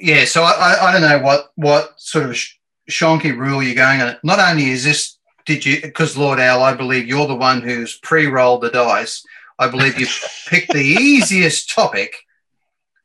Yeah. 0.00 0.24
So 0.24 0.42
I, 0.42 0.52
I, 0.52 0.88
I 0.88 0.92
don't 0.92 1.02
know 1.02 1.18
what 1.20 1.50
what 1.54 2.00
sort 2.00 2.26
of 2.26 2.36
sh- 2.36 2.54
shonky 2.90 3.36
rule 3.36 3.62
you're 3.62 3.74
going 3.74 4.00
on. 4.00 4.16
Not 4.22 4.38
only 4.38 4.70
is 4.70 4.84
this, 4.84 5.18
did 5.46 5.64
you? 5.64 5.80
Because 5.80 6.16
Lord 6.16 6.38
Al, 6.40 6.62
I 6.62 6.74
believe 6.74 7.06
you're 7.06 7.26
the 7.26 7.34
one 7.34 7.62
who's 7.62 7.98
pre-rolled 7.98 8.62
the 8.62 8.70
dice. 8.70 9.24
I 9.58 9.68
believe 9.68 9.98
you 10.00 10.06
picked 10.46 10.72
the 10.72 10.80
easiest 10.82 11.70
topic, 11.70 12.14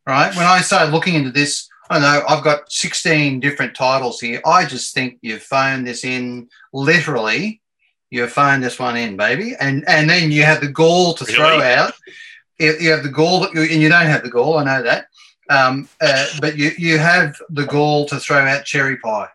right? 0.07 0.33
When 0.35 0.45
I 0.45 0.61
started 0.61 0.91
looking 0.93 1.15
into 1.15 1.31
this, 1.31 1.67
I 1.89 1.99
don't 1.99 2.01
know 2.01 2.23
I've 2.27 2.43
got 2.43 2.71
16 2.71 3.39
different 3.39 3.75
titles 3.75 4.19
here. 4.19 4.41
I 4.45 4.65
just 4.65 4.93
think 4.93 5.19
you've 5.21 5.43
phoned 5.43 5.85
this 5.85 6.03
in 6.03 6.49
literally. 6.73 7.61
You've 8.09 8.31
phoned 8.31 8.63
this 8.63 8.79
one 8.79 8.95
in, 8.95 9.17
baby, 9.17 9.55
and 9.59 9.83
and 9.87 10.09
then 10.09 10.31
you 10.31 10.43
have 10.43 10.61
the 10.61 10.69
gall 10.69 11.13
to 11.15 11.25
throw 11.25 11.59
out. 11.59 11.93
You 12.59 12.75
you 12.79 12.91
have 12.91 13.03
the 13.03 13.09
gall, 13.09 13.41
that 13.41 13.53
you, 13.53 13.63
and 13.63 13.81
you 13.81 13.89
don't 13.89 14.05
have 14.05 14.23
the 14.23 14.29
gall. 14.29 14.57
I 14.57 14.63
know 14.63 14.83
that, 14.83 15.07
um, 15.49 15.89
uh, 15.99 16.25
but 16.39 16.57
you 16.57 16.71
you 16.77 16.97
have 16.97 17.35
the 17.49 17.65
gall 17.65 18.05
to 18.07 18.19
throw 18.19 18.37
out 18.37 18.63
cherry 18.63 18.97
pie. 18.97 19.29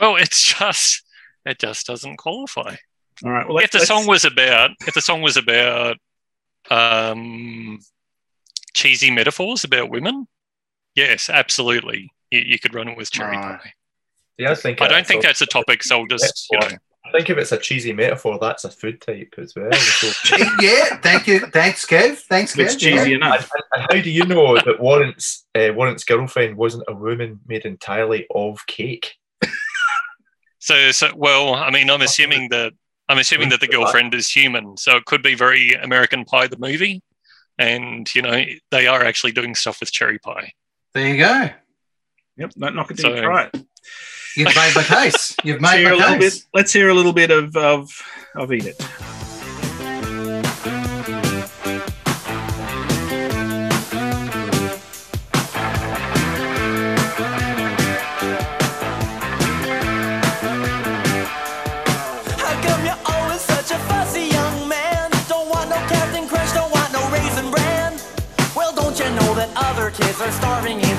Well, 0.00 0.16
it's 0.16 0.42
just 0.42 1.02
it 1.44 1.58
just 1.58 1.86
doesn't 1.86 2.16
qualify. 2.16 2.76
All 3.24 3.30
right. 3.30 3.46
Well, 3.46 3.58
if 3.58 3.70
the 3.70 3.80
song 3.80 4.06
was 4.06 4.24
about 4.24 4.70
if 4.86 4.94
the 4.94 5.02
song 5.02 5.22
was 5.22 5.36
about 5.36 5.98
um, 6.70 7.78
cheesy 8.74 9.10
metaphors 9.10 9.64
about 9.64 9.90
women, 9.90 10.26
yes, 10.94 11.28
absolutely, 11.30 12.10
you, 12.30 12.40
you 12.40 12.58
could 12.58 12.74
run 12.74 12.88
it 12.88 12.96
with 12.96 13.10
cherry 13.10 13.36
Right. 13.36 13.60
pie. 13.60 13.72
Yeah, 14.38 14.52
I 14.52 14.54
think 14.54 14.80
I 14.80 14.86
don't 14.88 15.06
think 15.06 15.22
that's 15.22 15.40
a 15.40 15.46
topic, 15.46 15.82
so 15.82 16.00
I'll 16.00 16.06
just 16.06 16.46
you 16.52 16.58
know. 16.60 16.68
I 17.06 17.10
think 17.12 17.30
if 17.30 17.38
it's 17.38 17.52
a 17.52 17.58
cheesy 17.58 17.92
metaphor, 17.92 18.38
that's 18.38 18.64
a 18.64 18.70
food 18.70 19.00
type 19.00 19.34
as 19.38 19.54
well. 19.56 19.70
Yeah, 20.60 20.98
thank 21.00 21.26
you, 21.26 21.40
thanks, 21.40 21.86
Kev. 21.86 22.18
Thanks, 22.18 22.54
Kev. 22.54 22.64
it's 22.64 22.76
cheesy 22.76 23.10
Yeah. 23.10 23.16
enough. 23.16 23.50
and, 23.54 23.62
and 23.72 23.82
how 23.90 24.02
do 24.02 24.10
you 24.10 24.24
know 24.26 24.54
that 24.56 24.78
Warren's 24.78 25.44
uh, 25.54 25.70
Warrant's 25.74 26.04
girlfriend 26.04 26.56
wasn't 26.56 26.84
a 26.86 26.94
woman 26.94 27.40
made 27.46 27.64
entirely 27.64 28.26
of 28.34 28.64
cake? 28.66 29.14
So, 30.60 30.90
so 30.90 31.12
well, 31.16 31.54
I 31.54 31.70
mean, 31.70 31.88
I'm 31.88 32.02
assuming 32.02 32.48
that 32.50 32.72
I'm 33.08 33.18
assuming 33.18 33.48
that 33.50 33.60
the 33.60 33.68
girlfriend 33.68 34.12
is 34.12 34.30
human, 34.30 34.76
so 34.76 34.96
it 34.96 35.04
could 35.06 35.22
be 35.22 35.34
very 35.34 35.72
American 35.72 36.24
Pie 36.24 36.48
the 36.48 36.58
movie, 36.58 37.00
and 37.58 38.12
you 38.14 38.22
know 38.22 38.44
they 38.70 38.86
are 38.86 39.02
actually 39.02 39.32
doing 39.32 39.54
stuff 39.54 39.80
with 39.80 39.92
cherry 39.92 40.18
pie. 40.18 40.52
There 40.94 41.08
you 41.08 41.18
go. 41.18 41.50
Yep. 42.38 42.50
Don't 42.58 42.74
knock 42.76 42.90
it 42.90 42.98
till 42.98 43.14
you 43.14 43.22
try 43.22 43.44
it. 43.52 43.62
You've 44.36 44.54
made 44.54 44.72
my 44.74 44.82
case. 44.84 45.36
You've 45.44 45.60
Let's 45.60 45.72
made 45.74 45.80
hear 45.80 45.92
a 45.92 45.96
my 45.96 46.04
little 46.04 46.18
case. 46.20 46.38
bit. 46.38 46.44
Let's 46.54 46.72
hear 46.72 46.88
a 46.88 46.94
little 46.94 47.12
bit 47.12 47.30
of 47.30 47.56
of 47.56 47.90
of 48.36 48.52
eat 48.52 48.66
it. 48.66 48.76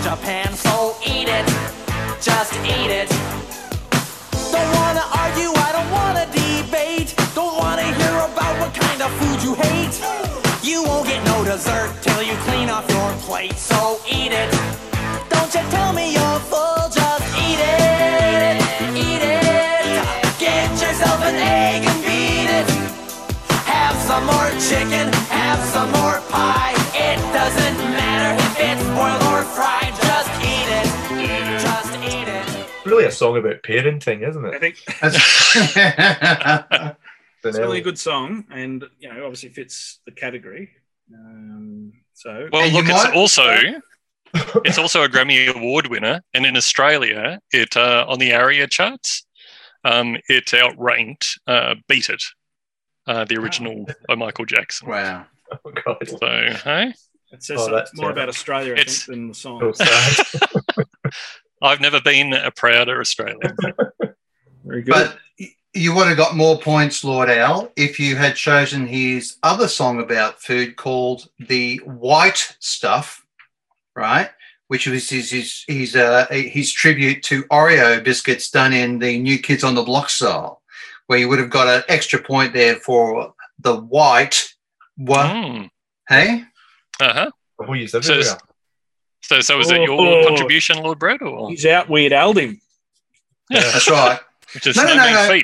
Japan? 0.09 0.51
So 0.53 0.95
eat 1.05 1.29
it, 1.29 1.45
just 2.19 2.53
eat 2.65 2.89
it. 2.89 3.09
Don't 4.49 4.71
wanna 4.81 5.05
argue, 5.21 5.51
I 5.53 5.69
don't 5.71 5.91
wanna 5.91 6.25
debate. 6.33 7.13
Don't 7.35 7.55
wanna 7.55 7.83
hear 7.83 8.15
about 8.25 8.53
what 8.59 8.73
kind 8.73 9.03
of 9.03 9.11
food 9.19 9.39
you 9.45 9.53
hate. 9.53 9.93
You 10.63 10.83
won't 10.83 11.05
get 11.05 11.23
no 11.25 11.43
dessert 11.43 11.93
till 12.01 12.23
you 12.23 12.33
clean 12.47 12.71
off 12.71 12.89
your 12.89 13.11
plate. 13.27 13.53
So 13.53 13.99
eat 14.09 14.31
it. 14.33 14.49
Don't 15.29 15.53
you 15.53 15.61
tell 15.69 15.93
me 15.93 16.13
you're 16.17 16.39
full, 16.49 16.89
just 16.89 17.27
eat 17.45 17.61
it. 17.61 18.57
Eat 19.05 19.21
it. 19.21 20.39
Get 20.39 20.71
yourself 20.81 21.21
an 21.21 21.35
egg 21.35 21.85
and 21.85 22.01
beat 22.01 22.49
it. 22.59 22.67
Have 23.69 23.95
some 24.09 24.25
more 24.25 24.49
chicken, 24.57 25.13
have 25.29 25.61
some 25.69 25.91
more 26.01 26.19
pie. 26.33 26.73
It 26.95 27.19
doesn't 27.31 27.77
matter 27.93 28.31
if 28.41 28.53
it's 28.59 28.83
boiled 28.97 29.28
a 33.09 33.15
song 33.15 33.37
about 33.37 33.61
parenting, 33.63 34.27
isn't 34.27 34.45
it? 34.45 34.53
I 34.53 34.55
it? 34.55 34.59
think 34.59 34.75
That's- 35.01 36.95
it's 37.43 37.57
really 37.57 37.79
a 37.79 37.83
good 37.83 37.97
song, 37.99 38.45
and 38.51 38.83
you 38.99 39.07
know, 39.13 39.23
obviously 39.23 39.49
fits 39.49 39.99
the 40.05 40.11
category. 40.11 40.69
Um, 41.13 41.93
so 42.13 42.49
Well, 42.51 42.63
And 42.63 42.73
look, 42.73 42.85
it's 42.89 43.03
might- 43.05 43.15
also 43.15 43.55
it's 44.65 44.77
also 44.77 45.03
a 45.03 45.09
Grammy 45.09 45.47
Award 45.55 45.87
winner, 45.87 46.21
and 46.33 46.45
in 46.45 46.55
Australia, 46.57 47.39
it 47.51 47.75
uh, 47.77 48.05
on 48.07 48.19
the 48.19 48.33
ARIA 48.33 48.67
charts, 48.67 49.25
um, 49.83 50.17
it 50.27 50.53
outranked 50.53 51.39
uh, 51.47 51.75
"Beat 51.87 52.09
It," 52.09 52.23
uh, 53.07 53.23
the 53.25 53.37
original 53.37 53.85
by 54.07 54.15
Michael 54.15 54.45
Jackson. 54.45 54.87
wow. 54.89 55.25
Oh 55.65 55.71
God, 55.83 55.97
So, 56.07 56.27
hey, 56.63 56.93
it 57.31 57.41
says 57.41 57.57
Oh, 57.61 57.69
more 57.71 57.83
terrible. 57.85 58.09
about 58.11 58.29
Australia, 58.29 58.73
I 58.75 58.81
It's- 58.81 59.05
think, 59.05 59.15
than 59.15 59.27
the 59.29 59.33
song. 59.33 59.73
So 61.61 61.65
sad. 61.65 61.71
I've 61.71 61.81
never 61.81 62.01
been 62.01 62.33
a 62.33 62.51
prouder 62.51 62.99
Australian. 62.99 63.55
Very 64.65 64.81
good. 64.83 64.91
But 64.93 65.17
you 65.73 65.93
would 65.95 66.07
have 66.07 66.17
got 66.17 66.35
more 66.35 66.59
points, 66.59 67.03
Lord 67.03 67.29
Al, 67.29 67.71
if 67.75 67.99
you 67.99 68.15
had 68.15 68.35
chosen 68.35 68.87
his 68.87 69.37
other 69.43 69.67
song 69.67 70.01
about 70.01 70.41
food 70.41 70.75
called 70.75 71.29
"The 71.39 71.77
White 71.85 72.55
Stuff," 72.59 73.25
right? 73.95 74.29
Which 74.67 74.87
was 74.87 75.09
his 75.09 75.29
his 75.31 75.63
his, 75.67 75.95
uh, 75.95 76.27
his 76.29 76.71
tribute 76.71 77.23
to 77.23 77.43
Oreo 77.45 78.03
biscuits 78.03 78.49
done 78.51 78.73
in 78.73 78.99
the 78.99 79.19
New 79.19 79.39
Kids 79.39 79.63
on 79.63 79.75
the 79.75 79.83
Block 79.83 80.09
style, 80.09 80.61
where 81.07 81.19
you 81.19 81.27
would 81.29 81.39
have 81.39 81.49
got 81.49 81.67
an 81.67 81.83
extra 81.87 82.21
point 82.21 82.53
there 82.53 82.75
for 82.75 83.33
the 83.59 83.75
white. 83.75 84.53
one. 84.97 85.29
Mm. 85.29 85.69
Hey, 86.07 86.43
Uh 86.99 87.13
huh. 87.13 87.31
We'll 87.59 87.75
use 87.75 87.91
So, 87.91 87.99
everywhere. 87.99 88.37
So, 89.21 89.41
so 89.41 89.59
is 89.59 89.69
it 89.71 89.81
your 89.81 89.99
Oh. 89.99 90.23
contribution, 90.27 90.77
Lord 90.81 90.99
Brett, 90.99 91.21
or 91.21 91.49
He's 91.49 91.65
out 91.65 91.89
weird 91.89 92.13
Al'd 92.13 92.37
him. 92.37 92.61
Yeah. 93.49 93.61
that's 93.61 93.89
right. 93.89 94.19
just 94.61 94.77
No, 94.77 94.83
no, 94.83 94.89
no, 94.89 94.95
no, 94.95 95.05
mean 95.33 95.43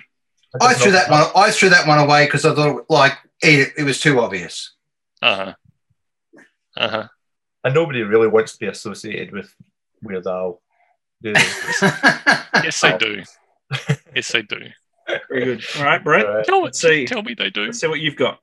no. 0.60 0.68
I 0.68 0.74
threw 0.74 0.92
that 0.92 1.10
one. 1.10 1.26
I 1.36 1.52
threw 1.52 1.70
that 1.70 1.88
one 1.88 2.00
away 2.00 2.26
because 2.26 2.46
I 2.46 2.54
thought 2.56 2.86
like 2.90 3.14
it, 3.42 3.74
it 3.78 3.84
was 3.84 4.00
too 4.00 4.20
obvious. 4.20 4.74
Uh 5.22 5.36
huh. 5.36 5.54
Uh 6.78 6.88
huh. 6.90 7.08
And 7.64 7.74
nobody 7.74 8.04
really 8.04 8.28
wants 8.28 8.54
to 8.54 8.60
be 8.60 8.68
associated 8.68 9.32
with 9.34 9.54
Weird 10.04 10.28
Al. 10.28 10.62
do 11.22 11.34
they? 11.34 11.42
Yes, 12.64 12.80
they 12.82 12.98
do. 12.98 13.22
Yes, 14.16 14.32
they 14.32 14.42
do. 14.44 14.60
Very 15.30 15.46
good. 15.46 15.66
All 15.78 15.84
right, 15.84 16.04
Brett. 16.04 16.26
Right. 16.26 16.46
Tell, 16.46 16.64
Let's 16.64 16.80
see. 16.80 17.06
tell 17.06 17.22
me 17.22 17.34
they 17.34 17.50
do. 17.50 17.66
Let's 17.66 17.80
see 17.80 17.88
what 17.88 18.00
you've 18.00 18.16
got. 18.16 18.40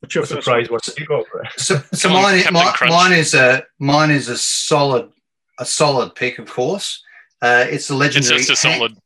What's 0.00 0.14
your 0.14 0.22
What 0.22 0.28
surprise 0.28 0.68
one? 0.70 0.74
what 0.86 0.98
you 0.98 1.06
got, 1.06 1.24
Brett? 1.32 1.52
So, 1.58 1.82
so 1.92 2.08
mine, 2.10 2.42
Captain 2.42 2.88
mine, 2.88 3.10
mine 3.10 3.12
is 3.18 3.34
a 3.34 3.64
mine 3.78 4.10
is 4.10 4.28
a 4.28 4.36
solid 4.36 5.10
a 5.58 5.64
solid 5.64 6.14
pick, 6.14 6.38
of 6.38 6.50
course. 6.50 7.02
Uh, 7.40 7.64
it's 7.68 7.88
the 7.88 7.94
It's 7.94 8.00
legendary. 8.16 8.42
just 8.42 8.64
a 8.64 8.68
Hank- 8.68 8.78
solid. 8.80 8.96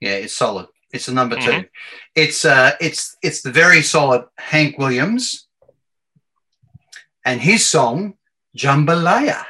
yeah, 0.00 0.12
it's 0.12 0.36
solid. 0.36 0.66
It's 0.92 1.06
the 1.06 1.12
number 1.12 1.36
Mhm. 1.36 1.44
two. 1.62 1.68
It's 2.14 2.44
uh, 2.44 2.72
it's 2.80 3.16
it's 3.22 3.42
the 3.42 3.50
very 3.52 3.82
solid 3.82 4.24
Hank 4.38 4.78
Williams, 4.78 5.46
and 7.24 7.40
his 7.40 7.68
song 7.68 8.14
Jambalaya. 8.56 9.44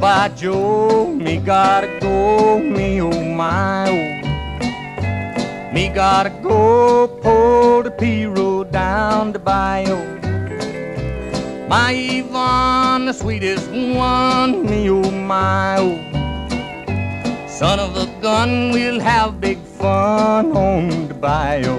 Goodbye, 0.00 0.30
Joe. 0.34 1.12
Me 1.12 1.36
gotta 1.36 1.98
go. 2.00 2.58
Me 2.58 3.02
oh 3.02 3.22
my 3.22 3.84
oh. 3.90 5.72
Me 5.74 5.90
gotta 5.90 6.30
go. 6.42 7.06
Pull 7.20 7.82
the 7.82 7.90
pirogue 7.90 8.70
down 8.72 9.32
the 9.32 9.38
bayou. 9.38 10.00
My 11.68 11.92
Yvonne, 11.92 13.04
the 13.04 13.12
sweetest 13.12 13.68
one. 13.70 14.64
Me 14.64 14.88
oh 14.88 15.10
my 15.10 15.76
oh. 15.78 15.98
Son 17.46 17.78
of 17.78 17.94
a 17.98 18.06
gun, 18.22 18.70
we'll 18.72 19.00
have 19.00 19.38
big 19.38 19.58
fun 19.58 20.56
on 20.56 21.08
the 21.08 21.14
bayou. 21.14 21.76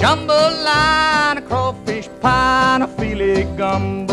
Jambalaya, 0.00 1.46
crawfish 1.46 2.08
pie, 2.20 2.74
and 2.74 2.82
a 2.82 2.88
filet 2.88 3.44
gumbo. 3.56 4.09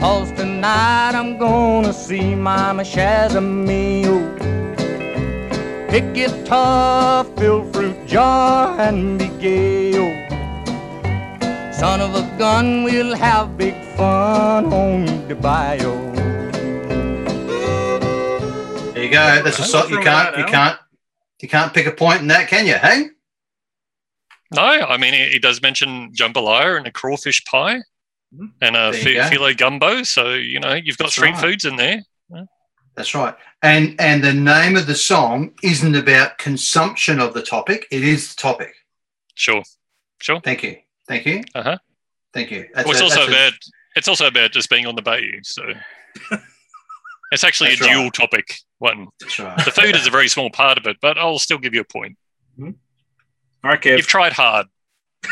Cause 0.00 0.30
tonight 0.32 1.12
I'm 1.14 1.36
gonna 1.38 1.92
see 1.92 2.34
Mama 2.34 2.82
Shazamio. 2.84 4.16
Pick 5.90 6.14
guitar, 6.14 7.24
fill 7.36 7.64
fruit 7.72 8.06
jar, 8.06 8.78
and 8.78 9.18
be 9.18 9.28
gay. 9.40 9.92
oh. 9.96 11.72
Son 11.72 12.00
of 12.00 12.14
a 12.14 12.22
gun, 12.38 12.84
we'll 12.84 13.16
have 13.16 13.56
big 13.58 13.74
fun 13.96 14.72
on 14.72 15.28
the 15.28 15.34
bayou. 15.34 15.96
There 18.92 19.04
you 19.04 19.10
go. 19.10 19.42
That's 19.42 19.58
a 19.58 19.64
song 19.64 19.90
you 19.90 20.00
can't 20.00 20.36
you 20.38 20.44
can't 20.44 20.78
you 21.40 21.48
can't 21.48 21.74
pick 21.74 21.86
a 21.86 21.92
point 21.92 22.20
in 22.20 22.28
that, 22.28 22.48
can 22.48 22.66
you? 22.66 22.74
Hey, 22.74 23.06
No, 24.54 24.62
I 24.62 24.96
mean 24.96 25.12
he, 25.14 25.28
he 25.30 25.38
does 25.40 25.60
mention 25.60 26.12
jambalaya 26.12 26.76
and 26.76 26.86
a 26.86 26.92
crawfish 26.92 27.44
pie. 27.44 27.80
Mm-hmm. 28.34 28.46
and 28.60 28.76
a 28.76 28.90
There 28.90 28.94
you 28.94 29.02
fi- 29.04 29.14
go. 29.14 29.28
filet 29.30 29.54
gumbo. 29.54 30.02
So 30.02 30.34
you 30.34 30.60
know 30.60 30.74
you've 30.74 30.98
got 30.98 31.04
That's 31.06 31.14
street 31.14 31.32
right. 31.32 31.40
foods 31.40 31.64
in 31.64 31.76
there. 31.76 32.02
that's 32.94 33.14
right. 33.14 33.34
And 33.62 33.98
and 34.00 34.22
the 34.22 34.34
name 34.34 34.76
of 34.76 34.86
the 34.86 34.94
song 34.94 35.52
isn't 35.62 35.94
about 35.94 36.36
consumption 36.38 37.20
of 37.20 37.32
the 37.34 37.42
topic. 37.42 37.86
It 37.90 38.04
is 38.04 38.34
the 38.34 38.40
topic. 38.42 38.74
Sure, 39.34 39.62
sure. 40.20 40.40
Thank 40.40 40.62
you. 40.62 40.76
Thank 41.06 41.24
you. 41.26 41.42
Uh-huh. 41.54 41.78
Thank 42.34 42.50
you. 42.50 42.68
That's 42.74 42.86
Well, 42.86 42.92
it's 42.92 43.00
a- 43.00 43.04
also 43.04 43.20
that's 43.20 43.28
a- 43.30 43.32
about 43.32 43.52
it's 43.96 44.08
also 44.08 44.26
about 44.26 44.52
just 44.52 44.68
being 44.68 44.86
on 44.86 44.94
the 44.94 45.02
bayou. 45.02 45.40
So 45.42 45.62
it's 47.32 47.44
actually 47.44 47.70
That's 47.70 47.80
a 47.80 47.84
right. 47.84 47.94
dual 47.94 48.10
topic 48.10 48.58
one. 48.78 49.06
that's 49.20 49.38
right. 49.38 49.64
The 49.64 49.70
food 49.70 49.96
is 49.96 50.06
a 50.06 50.10
very 50.10 50.28
small 50.28 50.50
part 50.50 50.76
of 50.78 50.86
it, 50.86 50.98
but 51.00 51.16
I'll 51.18 51.38
still 51.38 51.58
give 51.58 51.74
you 51.74 51.80
a 51.80 51.84
point. 51.84 52.16
Mm-hmm. 52.58 52.72
All 53.64 53.70
right, 53.70 53.80
Kev. 53.80 53.96
You've 53.96 54.06
tried 54.06 54.32
hard. 54.34 54.66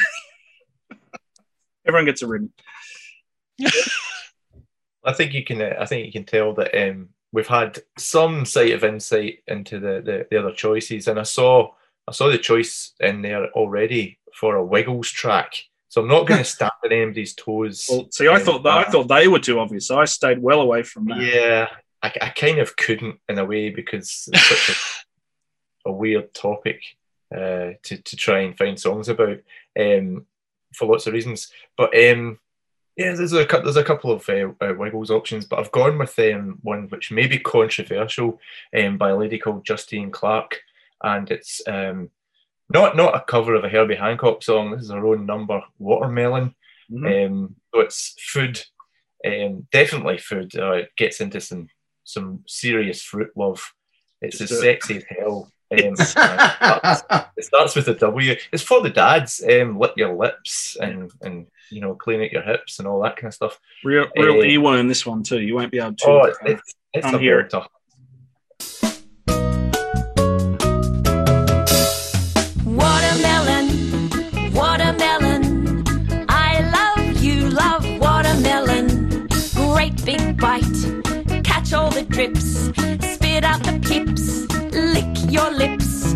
Everyone 1.86 2.04
gets 2.06 2.22
a 2.22 2.26
ribbon. 2.26 2.52
I 5.04 5.12
think 5.12 5.32
you 5.34 5.44
can. 5.44 5.62
Uh, 5.62 5.74
I 5.78 5.86
think 5.86 6.06
you 6.06 6.12
can 6.12 6.24
tell 6.24 6.52
that 6.54 6.74
um, 6.88 7.10
we've 7.32 7.46
had 7.46 7.78
some 7.98 8.44
sight 8.44 8.72
of 8.72 8.84
insight 8.84 9.40
into 9.46 9.78
the, 9.78 10.02
the, 10.04 10.26
the 10.30 10.38
other 10.38 10.52
choices, 10.52 11.08
and 11.08 11.18
I 11.18 11.22
saw 11.22 11.72
I 12.08 12.12
saw 12.12 12.28
the 12.30 12.38
choice 12.38 12.92
in 13.00 13.22
there 13.22 13.46
already 13.52 14.18
for 14.34 14.56
a 14.56 14.64
Wiggles 14.64 15.10
track. 15.10 15.54
So 15.88 16.02
I'm 16.02 16.08
not 16.08 16.26
going 16.26 16.38
to 16.44 16.44
stamp 16.44 16.74
on 16.84 16.92
anybody's 16.92 17.34
toes. 17.34 17.86
Well, 17.88 18.08
see, 18.10 18.28
I 18.28 18.34
Um, 18.34 18.40
thought 18.42 18.62
that, 18.64 18.88
I 18.88 18.90
thought 18.90 19.08
they 19.08 19.28
were 19.28 19.38
too 19.38 19.60
obvious. 19.60 19.86
So 19.86 19.98
I 19.98 20.04
stayed 20.04 20.42
well 20.42 20.60
away 20.60 20.82
from 20.82 21.06
that. 21.06 21.20
Yeah, 21.20 21.68
I, 22.02 22.12
I 22.20 22.28
kind 22.30 22.58
of 22.58 22.76
couldn't 22.76 23.20
in 23.28 23.38
a 23.38 23.44
way 23.44 23.70
because 23.70 24.28
it's 24.32 24.66
such 24.66 24.76
a, 25.86 25.88
a 25.90 25.92
weird 25.92 26.34
topic 26.34 26.82
uh, 27.34 27.72
to 27.82 27.96
to 28.02 28.16
try 28.16 28.40
and 28.40 28.58
find 28.58 28.78
songs 28.78 29.08
about 29.08 29.38
um, 29.78 30.26
for 30.74 30.86
lots 30.86 31.06
of 31.06 31.14
reasons. 31.14 31.50
But 31.76 31.96
um, 31.96 32.38
yeah, 32.96 33.14
there's 33.14 33.32
a 33.34 33.44
there's 33.44 33.76
a 33.76 33.84
couple 33.84 34.10
of 34.10 34.26
uh, 34.28 34.48
uh, 34.60 34.74
Wiggles 34.74 35.10
options, 35.10 35.44
but 35.44 35.58
I've 35.58 35.72
gone 35.72 35.98
with 35.98 36.18
um, 36.18 36.58
one 36.62 36.88
which 36.88 37.10
may 37.10 37.26
be 37.26 37.38
controversial 37.38 38.40
um, 38.76 38.96
by 38.96 39.10
a 39.10 39.16
lady 39.16 39.38
called 39.38 39.66
Justine 39.66 40.10
Clarke, 40.10 40.60
and 41.02 41.30
it's 41.30 41.60
um, 41.66 42.10
not 42.70 42.96
not 42.96 43.14
a 43.14 43.20
cover 43.20 43.54
of 43.54 43.64
a 43.64 43.68
Herbie 43.68 43.96
Hancock 43.96 44.42
song. 44.42 44.70
This 44.70 44.82
is 44.82 44.90
her 44.90 45.06
own 45.06 45.26
number, 45.26 45.62
Watermelon. 45.78 46.54
Mhm. 46.90 47.26
Um, 47.26 47.56
so 47.74 47.80
it's 47.80 48.14
food, 48.18 48.62
um, 49.26 49.66
definitely 49.72 50.16
food. 50.18 50.56
Uh, 50.56 50.72
it 50.72 50.96
gets 50.96 51.20
into 51.20 51.40
some 51.40 51.68
some 52.04 52.44
serious 52.46 53.02
fruit 53.02 53.30
love. 53.36 53.74
It's 54.22 54.38
Just 54.38 54.52
as 54.52 54.60
sexy 54.60 54.96
as 54.96 55.04
hell. 55.08 55.52
Um, 55.72 55.78
it, 55.78 55.98
starts, 55.98 57.02
it 57.36 57.44
starts 57.44 57.74
with 57.74 57.88
a 57.88 57.94
W. 57.94 58.36
It's 58.52 58.62
for 58.62 58.80
the 58.82 58.90
dads. 58.90 59.42
Um, 59.42 59.78
lip 59.78 59.94
your 59.96 60.14
lips 60.14 60.76
and 60.80 61.10
and 61.22 61.46
you 61.70 61.80
know 61.80 61.94
clean 61.94 62.20
out 62.22 62.30
your 62.30 62.42
hips 62.42 62.78
and 62.78 62.86
all 62.86 63.02
that 63.02 63.16
kind 63.16 63.26
of 63.28 63.34
stuff. 63.34 63.58
Real, 63.82 64.06
real 64.16 64.38
Uh, 64.38 64.44
earworm 64.44 64.88
this 64.88 65.04
one 65.04 65.22
too. 65.24 65.40
You 65.40 65.56
won't 65.56 65.72
be 65.72 65.78
able 65.78 65.94
to. 65.94 66.06
Oh, 66.06 66.22
it's, 66.24 66.38
it's, 66.44 66.74
it's 66.94 67.06
a 67.06 67.18
hear 67.18 67.40
it. 67.40 67.52
Watermelon, 72.64 74.52
watermelon. 74.52 75.84
I 76.28 76.60
love 76.76 77.22
you, 77.22 77.48
love 77.50 77.84
watermelon. 78.00 79.26
Great 79.54 80.04
big 80.04 80.36
bite, 80.40 80.62
catch 81.42 81.72
all 81.72 81.90
the 81.90 82.04
drips, 82.08 82.66
spit 83.14 83.44
out 83.44 83.62
the 83.64 83.78
pips, 83.82 84.46
lick 84.54 84.65
your 85.36 85.50
lips. 85.50 86.14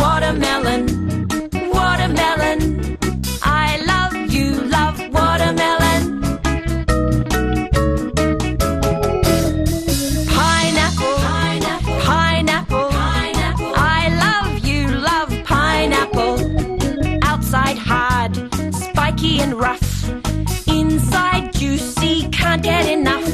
Watermelon, 0.00 0.82
watermelon. 1.76 2.58
I 3.42 3.68
love 3.92 4.14
you, 4.34 4.48
love 4.76 4.96
watermelon. 5.16 6.02
Pineapple, 10.34 11.14
pineapple, 11.26 11.98
pineapple, 12.10 12.88
pineapple. 13.00 13.72
I 13.98 14.02
love 14.24 14.50
you, 14.68 14.82
love 15.10 15.30
pineapple. 15.52 16.36
Outside 17.30 17.78
hard, 17.90 18.32
spiky 18.82 19.40
and 19.40 19.54
rough. 19.54 19.90
Inside 20.68 21.52
juicy, 21.54 22.28
can't 22.38 22.62
get 22.62 22.86
enough. 22.98 23.29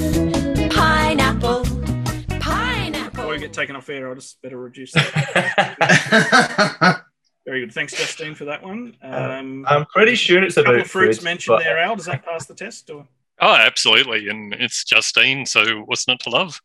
Get 3.46 3.54
taken 3.54 3.76
off 3.76 3.88
air, 3.88 4.08
I'll 4.08 4.14
just 4.14 4.40
better 4.42 4.58
reduce 4.58 4.92
that. 4.92 7.02
Very 7.46 7.60
good. 7.60 7.72
Thanks, 7.72 7.94
Justine, 7.94 8.34
for 8.34 8.44
that 8.46 8.62
one. 8.62 8.96
Um, 9.02 9.64
I'm 9.68 9.84
pretty 9.86 10.16
sure 10.16 10.42
it's 10.42 10.56
a 10.56 10.62
couple 10.62 10.74
about 10.76 10.86
of 10.86 10.90
fruits 10.90 11.18
food, 11.18 11.24
mentioned 11.24 11.56
but- 11.58 11.64
there, 11.64 11.78
Al. 11.78 11.96
Does 11.96 12.06
that 12.06 12.24
pass 12.24 12.46
the 12.46 12.54
test? 12.54 12.90
Or 12.90 13.06
Oh, 13.40 13.54
absolutely, 13.54 14.28
and 14.28 14.52
it's 14.54 14.84
Justine. 14.84 15.46
So 15.46 15.82
what's 15.84 16.08
not 16.08 16.20
to 16.20 16.30
love? 16.30 16.60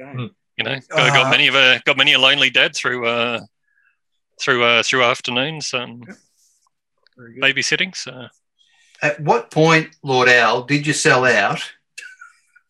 okay, 0.00 0.12
Hmm. 0.12 0.26
You 0.56 0.64
know, 0.64 0.76
got, 0.88 1.12
got 1.12 1.26
Uh, 1.26 1.30
many 1.30 1.48
of 1.48 1.56
a 1.56 1.80
got 1.84 1.96
many 1.96 2.12
a 2.12 2.18
lonely 2.18 2.48
dad 2.50 2.76
through 2.76 3.06
uh 3.08 3.40
through 4.40 4.62
uh 4.62 4.82
through 4.84 5.02
afternoons 5.02 5.72
and 5.74 6.06
very 7.16 7.40
babysitting. 7.40 7.96
So 7.96 8.28
At 9.02 9.18
what 9.20 9.50
point, 9.50 9.96
Lord 10.04 10.28
Al, 10.28 10.62
did 10.62 10.86
you 10.86 10.92
sell 10.92 11.24
out 11.24 11.60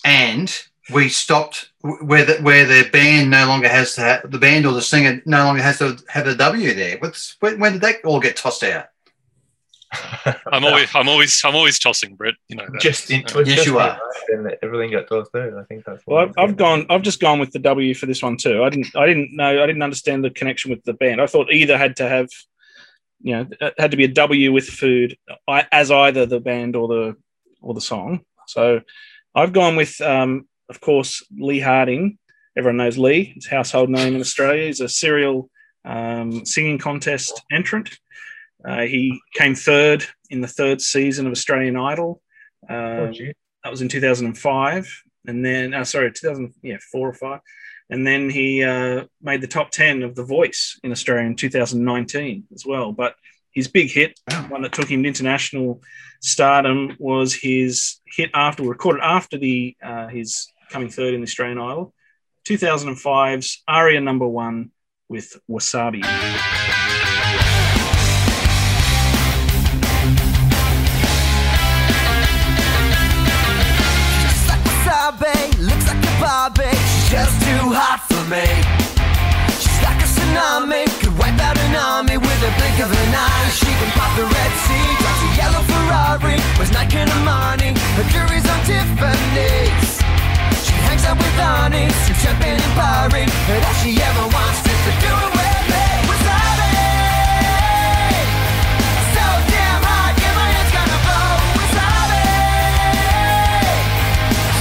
and 0.03 0.49
we 0.93 1.09
stopped 1.09 1.71
where 1.81 2.25
the, 2.25 2.35
where 2.43 2.67
the 2.67 2.89
band 2.91 3.31
no 3.31 3.47
longer 3.47 3.69
has 3.69 3.95
to 3.95 4.01
have, 4.03 4.31
the 4.31 4.39
band 4.39 4.67
or 4.67 4.73
the 4.73 4.83
singer 4.83 5.23
no 5.27 5.45
longer 5.45 5.63
has 5.63 5.79
to 5.79 5.99
have 6.09 6.27
a 6.27 6.35
W 6.35 6.75
there? 6.75 6.99
What's 6.99 7.37
when, 7.41 7.59
when 7.59 7.73
did 7.73 7.81
that 7.83 8.05
all 8.05 8.21
get 8.21 8.37
tossed 8.37 8.63
out? 8.65 8.87
I'm 10.51 10.65
always 10.65 10.89
I'm 10.95 11.09
always 11.09 11.41
I'm 11.45 11.55
always 11.55 11.79
tossing 11.79 12.17
Brett. 12.17 12.35
You 12.49 12.57
know 12.57 12.67
that. 12.69 12.81
just 12.81 13.11
in, 13.13 13.21
Uh, 13.35 13.41
Yes, 13.47 13.57
just 13.57 13.67
you 13.67 13.79
are. 13.79 13.97
that, 14.29 14.35
and 14.37 14.57
everything 14.63 14.91
got 14.91 15.07
tossed 15.09 15.35
out. 15.37 15.55
I 15.55 15.63
think 15.65 15.85
that's. 15.85 16.03
Well, 16.07 16.19
I've. 16.19 16.33
I've 16.37 16.57
gone. 16.57 16.87
I've 16.91 17.03
just 17.03 17.21
gone 17.21 17.39
with 17.39 17.53
the 17.53 17.61
W 17.61 17.95
for 17.95 18.07
this 18.07 18.21
one 18.23 18.37
too. 18.37 18.65
I 18.65 18.71
didn't. 18.71 18.95
I 18.97 19.07
didn't 19.07 19.37
know. 19.37 19.63
I 19.63 19.67
didn't 19.67 19.83
understand 19.83 20.25
the 20.25 20.31
connection 20.31 20.73
with 20.73 20.83
the 20.83 20.95
band. 20.95 21.21
I 21.21 21.27
thought 21.27 21.53
either 21.53 21.79
had 21.79 21.95
to 21.97 22.09
have, 22.09 22.29
you 23.23 23.37
know, 23.37 23.47
it 23.61 23.75
had 23.79 23.93
to 23.93 23.97
be 23.97 24.03
a 24.05 24.09
W 24.09 24.53
with 24.53 24.67
food 24.67 25.17
as 25.71 25.93
either 25.93 26.27
the 26.27 26.41
band 26.41 26.75
or 26.75 26.89
the 26.89 27.17
or 27.63 27.73
the 27.75 27.81
song. 27.81 28.25
So 28.49 28.81
I've 29.35 29.53
gone 29.53 29.77
with, 29.77 30.01
um, 30.01 30.49
of 30.69 30.81
course, 30.81 31.25
Lee 31.37 31.61
Harding. 31.61 32.19
Everyone 32.57 32.77
knows 32.79 32.99
Lee. 32.99 33.33
His 33.35 33.47
household 33.47 33.91
name 33.91 34.15
in 34.15 34.21
Australia. 34.21 34.67
He's 34.67 34.81
a 34.81 34.89
serial 34.89 35.51
um, 35.85 36.45
singing 36.47 36.79
contest 36.79 37.43
entrant. 37.53 37.99
Uh, 38.67 38.83
he 38.83 39.21
came 39.35 39.55
third 39.55 40.05
in 40.31 40.41
the 40.41 40.49
third 40.49 40.81
season 40.81 41.27
of 41.27 41.33
Australian 41.33 41.77
Idol. 41.77 42.23
Oh, 42.71 42.75
Uh, 43.07 43.13
gee. 43.13 43.33
that 43.63 43.71
was 43.71 43.83
in 43.83 43.89
2005 43.89 45.03
and 45.27 45.45
then 45.45 45.75
uh, 45.75 45.85
sorry 45.85 46.11
2000 46.13 46.53
yeah 46.63 46.79
four 46.93 47.09
or 47.09 47.13
five 47.15 47.41
and 47.91 48.07
then 48.07 48.31
he 48.31 48.63
uh, 48.65 49.05
made 49.21 49.41
the 49.43 49.47
top 49.47 49.71
10 49.71 50.03
of 50.03 50.15
the 50.15 50.25
voice 50.25 50.79
in 50.83 50.91
australia 50.93 51.27
in 51.27 51.37
2019 51.37 52.45
as 52.55 52.65
well 52.65 52.93
but 52.93 53.15
his 53.53 53.69
big 53.69 53.91
hit 53.91 54.19
Wow. 54.31 54.47
one 54.49 54.63
that 54.63 54.73
took 54.73 54.89
him 54.91 55.03
to 55.03 55.09
international 55.09 55.83
stardom 56.23 56.97
was 56.99 57.35
his 57.35 58.01
hit 58.07 58.31
after 58.35 58.63
recorded 58.63 59.03
after 59.03 59.37
the 59.39 59.77
uh, 59.83 60.09
his 60.09 60.51
coming 60.71 60.89
third 60.89 61.15
in 61.15 61.21
the 61.21 61.27
australian 61.27 61.59
idol 61.59 61.95
2005's 62.49 63.63
aria 63.67 64.01
number 64.01 64.27
one 64.27 64.71
with 65.09 65.41
wasabi 65.51 66.03
Just 77.15 77.41
too 77.47 77.71
hot 77.71 78.03
for 78.11 78.25
me. 78.27 78.43
She's 79.63 79.81
like 79.87 80.03
a 80.03 80.09
tsunami, 80.09 80.83
could 80.99 81.17
wipe 81.17 81.39
out 81.39 81.57
an 81.57 81.77
army 81.77 82.19
with 82.19 82.41
a 82.43 82.51
blink 82.59 82.83
of 82.83 82.91
an 82.91 83.15
eye. 83.15 83.49
She 83.55 83.71
can 83.71 83.91
pop 83.95 84.11
the 84.19 84.27
Red 84.27 84.53
Sea, 84.67 84.87
drives 84.99 85.23
a 85.23 85.31
yellow 85.39 85.63
Ferrari, 85.63 86.43
Nike 86.75 86.99
and 86.99 87.11
Armani. 87.11 87.71
Her 87.79 88.05
on 88.51 88.61
Tiffany's. 88.67 90.04
She 90.95 91.01
hangs 91.01 91.11
out 91.11 91.19
with 91.19 91.27
Arnie, 91.43 91.91
sips 92.07 92.23
champagne 92.23 92.55
and 92.55 92.75
Paris, 92.79 93.27
and 93.51 93.65
all 93.67 93.75
she 93.83 93.99
ever 94.01 94.27
wants 94.31 94.61
is 94.63 94.79
to 94.87 94.93
do 95.03 95.11
it 95.11 95.33
with 95.35 95.67
me. 95.75 95.87
Wasabi, 96.07 96.71
so 99.11 99.27
damn 99.51 99.83
hot, 99.83 100.15
yeah, 100.23 100.39
my 100.39 100.55
head's 100.55 100.71
gonna 100.71 100.99
blow. 101.03 101.35
Wasabi. 101.59 102.23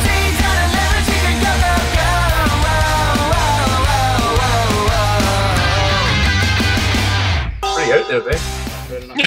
She's 0.02 0.34
got 0.41 0.58
a 0.58 0.74
lemon, 0.74 1.06
she 1.06 1.17
can 1.22 1.38
go, 1.38 1.54
go, 1.62 1.76
go. 1.93 2.10
Whoa, 2.65 3.54
whoa, 3.86 4.34
whoa, 4.41 4.89
whoa. 7.62 7.78
Pretty 7.78 7.93
out 7.93 8.10
there, 8.10 8.26
Ben. 8.26 8.41
Fair 8.89 9.06
enough. 9.06 9.22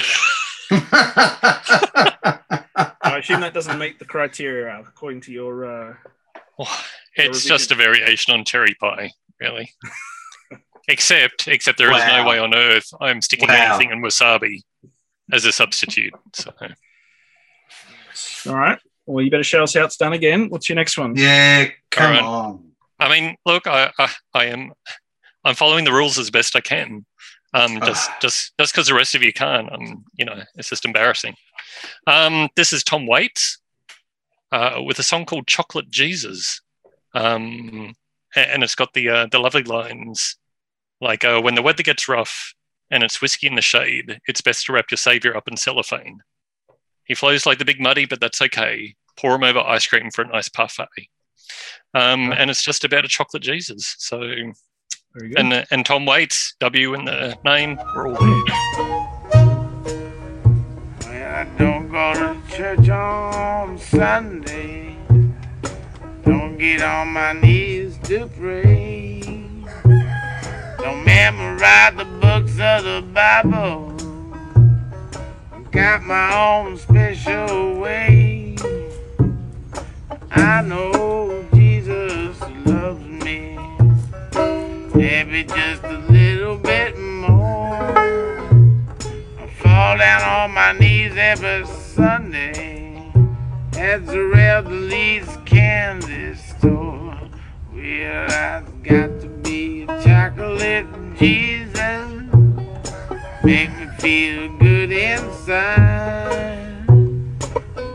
assume 3.17 3.41
that 3.41 3.53
doesn't 3.53 3.79
meet 3.79 3.97
the 3.97 4.05
criteria 4.05 4.79
according 4.79 5.21
to 5.21 5.31
your. 5.31 5.65
Uh, 5.65 5.95
Well, 6.57 6.69
it's 7.15 7.45
just 7.45 7.71
a 7.71 7.75
variation 7.75 8.33
on 8.33 8.43
cherry 8.45 8.75
pie, 8.79 9.11
really. 9.39 9.71
except, 10.87 11.47
except 11.47 11.77
there 11.77 11.91
is 11.91 11.99
Wow. 11.99 12.23
no 12.23 12.29
way 12.29 12.39
on 12.39 12.53
earth 12.55 12.87
I'm 13.01 13.21
sticking 13.21 13.49
Wow. 13.49 13.75
anything 13.75 13.91
in 13.91 14.01
wasabi 14.01 14.61
as 15.31 15.45
a 15.45 15.51
substitute. 15.51 16.13
So, 16.33 16.53
all 18.47 18.55
right. 18.55 18.79
Well, 19.05 19.23
you 19.23 19.31
better 19.31 19.43
show 19.43 19.63
us 19.63 19.73
how 19.73 19.83
it's 19.85 19.97
done 19.97 20.13
again. 20.13 20.49
What's 20.49 20.67
your 20.69 20.75
next 20.75 20.97
one? 20.97 21.15
Yeah, 21.15 21.67
come 21.91 22.07
Alright. 22.15 22.23
on. 22.23 22.71
I 22.99 23.09
mean, 23.09 23.35
look, 23.45 23.67
I, 23.67 23.91
I, 23.99 24.09
I 24.33 24.45
am, 24.45 24.71
I'm 25.43 25.55
following 25.55 25.85
the 25.85 25.93
rules 25.93 26.17
as 26.17 26.29
best 26.31 26.55
I 26.55 26.61
can. 26.61 27.05
Um, 27.53 27.79
just, 27.85 28.09
just, 28.21 28.53
just 28.59 28.73
because 28.73 28.87
the 28.87 28.93
rest 28.93 29.15
of 29.15 29.23
you 29.23 29.31
can't, 29.31 29.71
um, 29.71 30.03
you 30.17 30.25
know, 30.25 30.41
it's 30.55 30.69
just 30.69 30.83
embarrassing. 30.85 31.35
Um, 32.05 32.49
this 32.55 32.73
is 32.73 32.83
Tom 32.83 33.07
Waits, 33.07 33.59
uh, 34.51 34.81
with 34.85 34.99
a 34.99 35.03
song 35.03 35.25
called 35.25 35.47
"Chocolate 35.47 35.89
Jesus," 35.89 36.61
um, 37.13 37.93
and 38.35 38.63
it's 38.63 38.75
got 38.75 38.93
the 38.93 39.09
uh, 39.09 39.27
the 39.31 39.39
lovely 39.39 39.63
lines 39.63 40.37
like, 41.01 41.23
uh, 41.23 41.41
"When 41.41 41.55
the 41.55 41.61
weather 41.61 41.83
gets 41.83 42.07
rough 42.07 42.53
and 42.89 43.03
it's 43.03 43.21
whiskey 43.21 43.47
in 43.47 43.55
the 43.55 43.61
shade, 43.61 44.19
it's 44.27 44.41
best 44.41 44.65
to 44.65 44.73
wrap 44.73 44.91
your 44.91 44.97
savior 44.97 45.35
up 45.35 45.47
in 45.47 45.57
cellophane. 45.57 46.21
He 47.05 47.15
flows 47.15 47.45
like 47.45 47.57
the 47.59 47.65
big 47.65 47.79
muddy, 47.81 48.05
but 48.05 48.19
that's 48.19 48.41
okay. 48.41 48.95
Pour 49.17 49.35
him 49.35 49.43
over 49.43 49.59
ice 49.59 49.87
cream 49.87 50.11
for 50.11 50.23
a 50.23 50.27
nice 50.27 50.49
parfait." 50.49 51.09
Um, 51.93 52.31
and 52.33 52.49
it's 52.49 52.63
just 52.63 52.83
about 52.83 53.05
a 53.05 53.07
chocolate 53.07 53.43
Jesus. 53.43 53.95
So, 53.97 54.19
Very 54.19 55.29
good. 55.29 55.39
and 55.39 55.53
uh, 55.53 55.65
and 55.71 55.85
Tom 55.85 56.05
Waits, 56.05 56.55
W 56.59 56.93
in 56.93 57.05
the 57.05 57.37
name, 57.43 57.79
we're 57.95 58.09
all 58.09 58.15
there. 58.15 59.13
Sunday. 63.89 64.97
Don't 66.25 66.57
get 66.57 66.81
on 66.81 67.07
my 67.07 67.31
knees 67.33 67.97
to 68.03 68.27
pray. 68.37 69.21
Don't 70.77 71.05
memorize 71.05 71.95
the 71.95 72.05
books 72.19 72.59
of 72.59 72.83
the 72.83 73.03
Bible. 73.13 73.93
Got 75.71 76.03
my 76.03 76.35
own 76.35 76.77
special 76.77 77.79
way. 77.79 78.57
I 80.31 80.61
know 80.63 81.45
Jesus 81.53 82.39
loves 82.65 83.01
me. 83.01 83.57
Maybe 84.93 85.45
just 85.45 85.83
a 85.85 85.99
little 86.09 86.57
bit 86.57 86.99
more. 86.99 87.97
I 89.39 89.47
fall 89.59 89.97
down 89.97 90.21
on 90.23 90.51
my 90.51 90.73
knees 90.73 91.13
every 91.15 91.65
Sunday 91.65 92.76
at 93.77 94.05
the 94.07 94.69
Leeds 94.69 95.37
candy 95.45 96.33
store. 96.35 97.15
Well, 97.71 98.31
I've 98.31 98.83
got 98.83 99.21
to 99.21 99.27
be 99.43 99.83
a 99.83 99.87
chocolate 100.03 100.87
Jesus. 101.15 101.77
Make 103.43 103.69
me 103.77 103.87
feel 103.99 104.57
good 104.57 104.91
inside. 104.91 106.85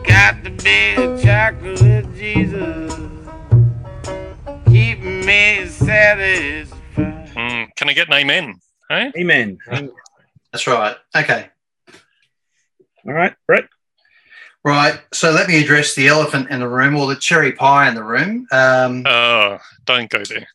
Got 0.05 0.45
to 0.45 0.51
be 0.51 0.95
a 0.95 1.18
chocolate 1.21 2.14
Jesus. 2.14 2.95
Keep 4.66 5.03
me 5.03 5.66
satisfied. 5.66 7.29
Mm, 7.35 7.68
can 7.77 7.88
I 7.88 7.92
get 7.92 8.07
an 8.07 8.14
amen? 8.14 8.55
Hey? 8.88 9.11
Amen. 9.18 9.59
That's 10.53 10.66
right. 10.66 10.97
Okay. 11.16 11.49
All 13.05 13.12
right, 13.12 13.35
Brett. 13.49 13.64
Right. 14.64 15.01
So 15.12 15.33
let 15.33 15.48
me 15.48 15.61
address 15.61 15.94
the 15.94 16.07
elephant 16.09 16.51
in 16.51 16.61
the 16.61 16.68
room 16.68 16.96
or 16.96 17.09
the 17.09 17.16
cherry 17.20 17.53
pie 17.53 17.88
in 17.88 17.94
the 17.96 18.05
room. 18.05 18.46
Um, 18.53 19.03
Oh, 19.07 19.59
don't 19.85 20.09
go 20.09 20.22
there. 20.25 20.46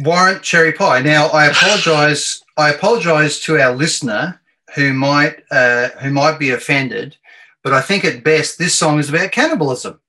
warrant 0.00 0.42
cherry 0.42 0.72
pie. 0.72 1.00
Now, 1.00 1.26
I 1.28 1.46
apologise. 1.46 2.42
I 2.56 2.70
apologise 2.70 3.38
to 3.44 3.60
our 3.60 3.72
listener 3.74 4.40
who 4.74 4.92
might 4.92 5.42
uh, 5.50 5.90
who 6.00 6.10
might 6.10 6.38
be 6.40 6.50
offended, 6.50 7.16
but 7.62 7.72
I 7.72 7.80
think 7.82 8.04
at 8.04 8.24
best 8.24 8.58
this 8.58 8.74
song 8.74 8.98
is 8.98 9.10
about 9.10 9.30
cannibalism. 9.30 10.00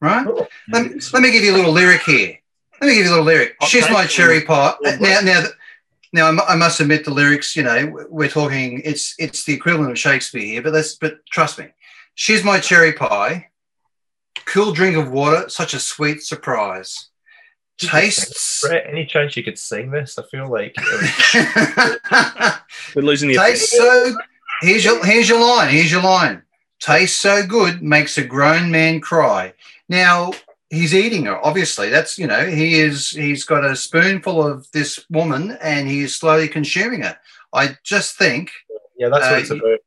Right? 0.00 0.26
Let, 0.70 0.84
me- 0.92 1.00
let 1.14 1.22
me 1.22 1.30
give 1.32 1.42
you 1.44 1.54
a 1.54 1.56
little 1.56 1.72
lyric 1.72 2.02
here. 2.02 2.36
Let 2.80 2.88
me 2.88 2.94
give 2.96 3.06
you 3.06 3.10
a 3.10 3.14
little 3.14 3.24
lyric. 3.24 3.56
Okay. 3.62 3.66
She's 3.70 3.88
my 3.90 4.04
cherry 4.06 4.42
pie. 4.42 4.74
Now, 5.00 5.20
now, 5.22 5.44
now, 6.12 6.26
I 6.30 6.52
I 6.52 6.56
must 6.56 6.80
admit 6.80 7.04
the 7.06 7.12
lyrics. 7.14 7.56
You 7.56 7.62
know, 7.62 8.06
we're 8.10 8.28
talking. 8.28 8.82
It's 8.84 9.14
it's 9.18 9.44
the 9.44 9.54
equivalent 9.54 9.92
of 9.92 9.98
Shakespeare 9.98 10.42
here, 10.42 10.60
but 10.62 10.74
let's. 10.74 10.94
But 10.96 11.24
trust 11.30 11.58
me, 11.58 11.68
she's 12.14 12.44
my 12.44 12.60
cherry 12.60 12.92
pie. 12.92 13.48
Cool 14.46 14.72
drink 14.72 14.96
of 14.96 15.10
water, 15.10 15.48
such 15.48 15.74
a 15.74 15.78
sweet 15.78 16.22
surprise. 16.22 17.08
Tastes. 17.78 18.60
Brett, 18.62 18.86
any 18.88 19.06
chance 19.06 19.36
you 19.36 19.42
could 19.42 19.58
sing 19.58 19.90
this? 19.90 20.18
I 20.18 20.22
feel 20.30 20.48
like 20.48 20.74
We're 22.94 23.02
losing 23.02 23.28
the 23.30 23.36
Tastes 23.36 23.76
so. 23.76 24.14
Here's 24.62 24.84
your 24.84 25.04
here's 25.04 25.28
your 25.28 25.40
line. 25.40 25.70
Here's 25.70 25.90
your 25.90 26.02
line. 26.02 26.42
Tastes 26.80 27.20
so 27.20 27.44
good 27.46 27.82
makes 27.82 28.18
a 28.18 28.24
grown 28.24 28.70
man 28.70 29.00
cry. 29.00 29.54
Now 29.88 30.32
he's 30.70 30.94
eating 30.94 31.24
her. 31.26 31.44
Obviously, 31.44 31.88
that's 31.88 32.18
you 32.18 32.26
know 32.26 32.46
he 32.46 32.80
is. 32.80 33.10
He's 33.10 33.44
got 33.44 33.64
a 33.64 33.74
spoonful 33.74 34.46
of 34.46 34.70
this 34.72 35.04
woman, 35.10 35.58
and 35.60 35.88
he 35.88 36.02
is 36.02 36.14
slowly 36.14 36.48
consuming 36.48 37.02
it. 37.02 37.16
I 37.52 37.76
just 37.82 38.16
think 38.16 38.52
yeah, 38.96 39.08
that's 39.08 39.26
Uh, 39.26 39.30
what 39.30 39.38
it's 39.40 39.50
about. 39.50 39.78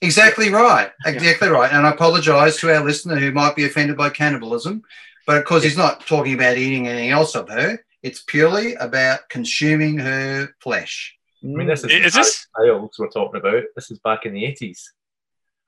Exactly 0.00 0.50
right. 0.50 0.90
Exactly 1.06 1.48
right. 1.48 1.72
And 1.72 1.86
I 1.86 1.90
apologise 1.90 2.58
to 2.60 2.74
our 2.74 2.84
listener 2.84 3.16
who 3.16 3.32
might 3.32 3.56
be 3.56 3.64
offended 3.64 3.96
by 3.96 4.10
cannibalism, 4.10 4.82
but 5.26 5.36
of 5.36 5.44
course 5.44 5.62
he's 5.62 5.76
not 5.76 6.06
talking 6.06 6.34
about 6.34 6.56
eating 6.56 6.88
anything 6.88 7.10
else 7.10 7.34
of 7.34 7.48
her. 7.48 7.78
It's 8.02 8.22
purely 8.22 8.74
about 8.74 9.28
consuming 9.28 9.98
her 9.98 10.48
flesh. 10.60 11.16
I 11.42 11.46
mean, 11.46 11.66
mm. 11.66 11.70
this 11.70 11.84
is, 11.84 12.06
Is 12.06 12.14
this- 12.14 12.46
Isles 12.58 12.96
we're 12.98 13.08
talking 13.08 13.40
about. 13.40 13.62
This 13.74 13.90
is 13.90 13.98
back 14.00 14.26
in 14.26 14.34
the 14.34 14.44
eighties. 14.44 14.92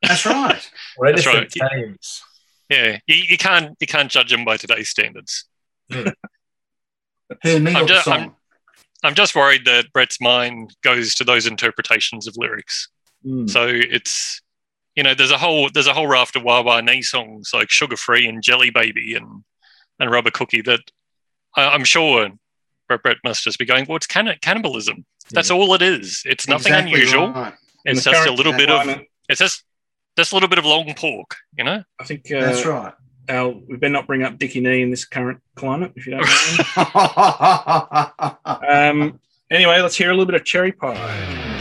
That's 0.02 0.26
right. 0.26 0.70
We're 0.98 1.12
That's 1.12 1.26
right. 1.26 1.48
times. 1.48 2.22
Yeah, 2.68 2.98
you, 3.06 3.14
you 3.14 3.38
can't 3.38 3.76
you 3.78 3.86
can't 3.86 4.10
judge 4.10 4.30
them 4.32 4.44
by 4.44 4.56
today's 4.56 4.88
standards. 4.88 5.44
Hmm. 5.90 6.08
Her 7.42 7.60
me 7.60 7.72
I'm 7.74 7.86
just- 7.86 8.08
I'm- 8.08 8.34
I'm 9.04 9.14
just 9.14 9.34
worried 9.34 9.64
that 9.64 9.92
Brett's 9.92 10.20
mind 10.20 10.76
goes 10.82 11.16
to 11.16 11.24
those 11.24 11.46
interpretations 11.46 12.28
of 12.28 12.36
lyrics. 12.36 12.88
Mm. 13.26 13.48
So 13.48 13.66
it's 13.68 14.40
you 14.94 15.02
know 15.02 15.14
there's 15.14 15.30
a 15.30 15.38
whole 15.38 15.68
there's 15.72 15.86
a 15.86 15.94
whole 15.94 16.06
raft 16.06 16.36
of 16.36 16.42
Wa 16.42 16.62
Wa 16.62 16.80
Nee 16.80 17.02
songs 17.02 17.50
like 17.54 17.70
Sugar 17.70 17.96
Free 17.96 18.26
and 18.26 18.42
Jelly 18.42 18.70
Baby 18.70 19.14
and 19.14 19.44
and 19.98 20.10
Rubber 20.10 20.30
Cookie 20.30 20.62
that 20.62 20.80
I, 21.56 21.68
I'm 21.68 21.84
sure 21.84 22.30
Brett, 22.88 23.02
Brett 23.02 23.16
must 23.24 23.44
just 23.44 23.58
be 23.58 23.64
going. 23.64 23.86
Well, 23.88 23.96
it's 23.96 24.06
canni- 24.06 24.40
cannibalism. 24.40 25.04
That's 25.30 25.50
all 25.50 25.72
it 25.74 25.82
is. 25.82 26.22
It's 26.26 26.48
nothing 26.48 26.72
Exactly 26.72 26.92
unusual. 26.94 27.32
right. 27.32 27.54
It's 27.84 28.04
just 28.04 28.28
a 28.28 28.32
little 28.32 28.52
bit 28.52 28.70
of 28.70 29.00
it's 29.28 29.40
just 29.40 29.64
just 30.16 30.32
a 30.32 30.34
little 30.34 30.48
bit 30.48 30.58
of 30.58 30.64
long 30.64 30.92
pork. 30.94 31.36
You 31.56 31.64
know. 31.64 31.84
I 32.00 32.04
think 32.04 32.30
uh, 32.30 32.40
That's 32.40 32.66
right. 32.66 32.92
Al, 33.28 33.60
we 33.68 33.76
better 33.76 33.92
not 33.92 34.08
bring 34.08 34.24
up 34.24 34.36
Dickie 34.36 34.60
Knee 34.60 34.82
in 34.82 34.90
this 34.90 35.04
current 35.04 35.40
climate, 35.54 35.92
if 35.94 36.06
you 36.06 36.12
don't 36.12 36.26
mind. 36.76 38.26
um, 39.12 39.20
anyway, 39.48 39.80
let's 39.80 39.96
hear 39.96 40.10
a 40.10 40.12
little 40.12 40.26
bit 40.26 40.34
of 40.34 40.44
cherry 40.44 40.72
pie. 40.72 41.51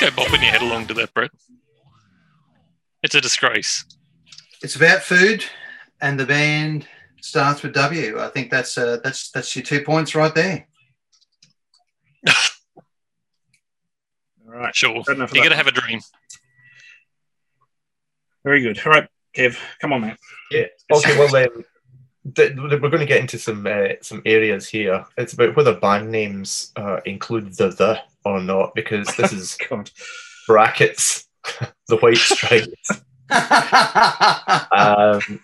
Don't 0.00 0.16
go 0.16 0.22
bopping 0.22 0.42
your 0.42 0.50
head 0.50 0.62
along 0.62 0.86
to 0.86 0.94
that, 0.94 1.12
Brett. 1.12 1.30
It's 3.02 3.14
a 3.14 3.20
disgrace. 3.20 3.84
it's 4.62 4.74
about 4.76 5.02
food, 5.02 5.44
and 6.00 6.18
the 6.18 6.24
band 6.24 6.86
starts 7.20 7.62
with 7.62 7.74
W. 7.74 8.18
I 8.18 8.28
think 8.28 8.50
that's 8.50 8.78
uh, 8.78 8.98
that's 9.04 9.30
that's 9.30 9.54
your 9.54 9.62
two 9.62 9.82
points 9.82 10.14
right 10.14 10.34
there. 10.34 10.66
All 12.26 12.32
right. 14.46 14.74
Sure, 14.74 15.02
You're 15.06 15.22
of 15.22 15.34
you 15.34 15.42
got 15.42 15.50
to 15.50 15.56
have 15.56 15.66
a 15.66 15.72
dream. 15.72 16.00
Very 18.42 18.62
good. 18.62 18.80
All 18.86 18.92
right, 18.92 19.06
Kev, 19.36 19.58
come 19.80 19.92
on, 19.92 20.00
mate. 20.00 20.16
Yeah. 20.50 20.64
Okay. 20.90 21.18
Well, 21.18 21.36
um, 21.36 21.64
th- 22.34 22.56
we're 22.56 22.78
going 22.78 23.00
to 23.00 23.06
get 23.06 23.20
into 23.20 23.38
some 23.38 23.66
uh, 23.66 23.88
some 24.00 24.22
areas 24.24 24.66
here. 24.66 25.04
It's 25.18 25.34
about 25.34 25.56
whether 25.56 25.78
band 25.78 26.10
names 26.10 26.72
uh, 26.76 27.00
include 27.04 27.54
the 27.54 27.68
the 27.68 28.00
or 28.24 28.40
not, 28.40 28.74
because 28.74 29.06
this 29.16 29.32
is 29.32 29.56
God. 29.68 29.90
brackets, 30.46 31.26
the 31.88 31.96
white 31.96 32.16
stripes. 32.16 32.90
um, 34.72 35.40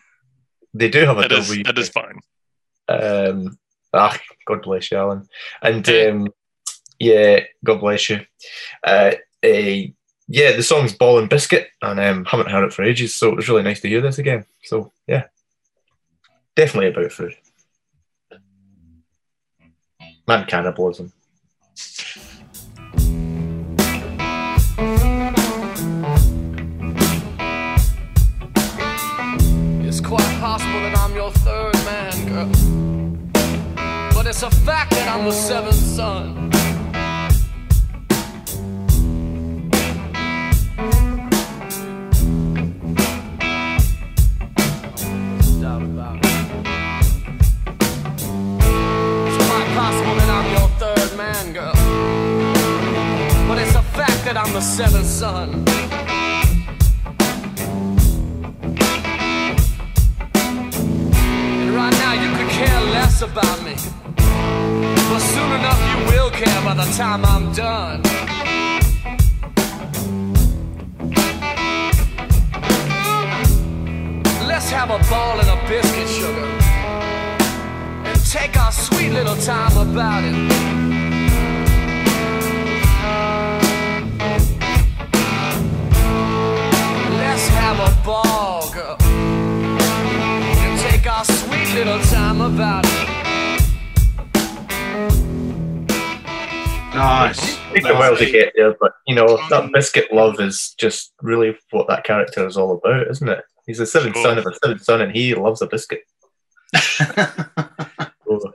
they 0.75 0.89
do 0.89 1.05
have 1.07 1.19
a 1.19 1.23
That 1.23 1.33
is 1.33 1.49
W. 1.49 1.65
that 1.65 1.79
is 1.79 1.89
fine. 1.89 2.21
Um, 2.89 3.59
ah, 3.93 4.19
God 4.47 4.63
bless 4.63 4.91
you, 4.91 4.99
Alan. 4.99 5.27
And 5.63 5.89
um, 5.89 6.29
yeah, 6.99 7.41
God 7.65 7.81
bless 7.81 8.11
you. 8.11 8.21
Uh, 8.85 9.13
eh, 9.43 9.89
yeah, 10.29 10.57
the 10.57 10.63
song's 10.63 10.93
Ball 10.93 11.21
and 11.21 11.29
Biscuit, 11.29 11.69
and 11.83 12.01
um, 12.01 12.25
haven't 12.25 12.51
heard 12.51 12.65
it 12.65 12.73
for 12.73 12.83
ages, 12.83 13.15
so 13.15 13.29
it 13.29 13.37
was 13.37 13.49
really 13.49 13.63
nice 13.63 13.81
to 13.81 13.89
hear 13.89 14.01
this 14.01 14.19
again. 14.19 14.45
So 14.65 14.93
yeah, 15.07 15.25
definitely 16.57 16.91
about 16.91 17.13
food. 17.13 17.37
Man, 20.27 20.47
cannibalism. 20.47 21.13
Your 31.17 31.31
third 31.31 31.75
man, 31.87 32.29
girl. 32.29 32.47
But 34.13 34.27
it's 34.27 34.43
a 34.43 34.51
fact 34.51 34.91
that 34.91 35.09
I'm 35.09 35.25
the 35.25 35.33
seventh 35.33 35.75
son. 35.75 36.51
That 54.27 54.37
I'm 54.37 54.53
the 54.53 54.61
seventh 54.61 55.07
son. 55.07 55.86
Less 63.17 63.31
about 63.31 63.63
me. 63.63 63.75
But 65.09 65.21
soon 65.21 65.53
enough 65.53 65.81
you 65.91 65.99
will 66.11 66.31
care 66.31 66.63
by 66.65 66.75
the 66.75 66.85
time 66.97 67.25
I'm 67.25 67.53
done. 67.53 68.03
Let's 74.47 74.71
have 74.71 74.91
a 74.91 74.99
ball 75.11 75.41
and 75.41 75.49
a 75.49 75.69
biscuit, 75.69 76.09
sugar. 76.09 76.47
And 78.05 78.31
take 78.31 78.57
our 78.59 78.73
sweet 78.73 79.11
little 79.11 79.37
time 79.37 79.77
about 79.77 80.25
it. 80.25 80.35
Let's 87.19 87.49
have 87.49 87.79
a 87.81 88.05
ball, 88.05 88.56
little 91.77 92.01
time 92.05 92.41
about 92.41 92.85
it. 92.87 93.09
nice. 96.95 97.57
Take 97.75 97.85
a 97.87 97.93
while 97.95 98.17
to 98.17 98.31
get 98.31 98.53
there, 98.57 98.75
but 98.81 98.93
you 99.07 99.15
know 99.15 99.37
that 99.51 99.71
biscuit 99.73 100.11
love 100.13 100.41
is 100.41 100.75
just 100.79 101.13
really 101.21 101.55
what 101.71 101.87
that 101.89 102.05
character 102.05 102.47
is 102.47 102.57
all 102.57 102.73
about, 102.73 103.09
isn't 103.11 103.29
it? 103.29 103.45
He's 103.67 103.77
the 103.79 103.87
seventh 103.87 104.17
son 104.17 104.39
of 104.39 104.47
a 104.47 104.55
seventh 104.65 104.83
son, 104.85 105.03
and 105.03 105.13
he 105.13 105.35
loves 105.35 105.61
a 105.63 105.67
biscuit. 105.67 106.03
So, 108.29 108.53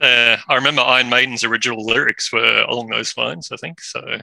Uh, 0.00 0.36
I 0.48 0.54
remember 0.56 0.82
Iron 0.82 1.08
Maiden's 1.08 1.44
original 1.44 1.84
lyrics 1.84 2.32
were 2.32 2.64
along 2.68 2.88
those 2.88 3.16
lines. 3.16 3.50
I 3.52 3.56
think 3.56 3.80
so. 3.80 4.18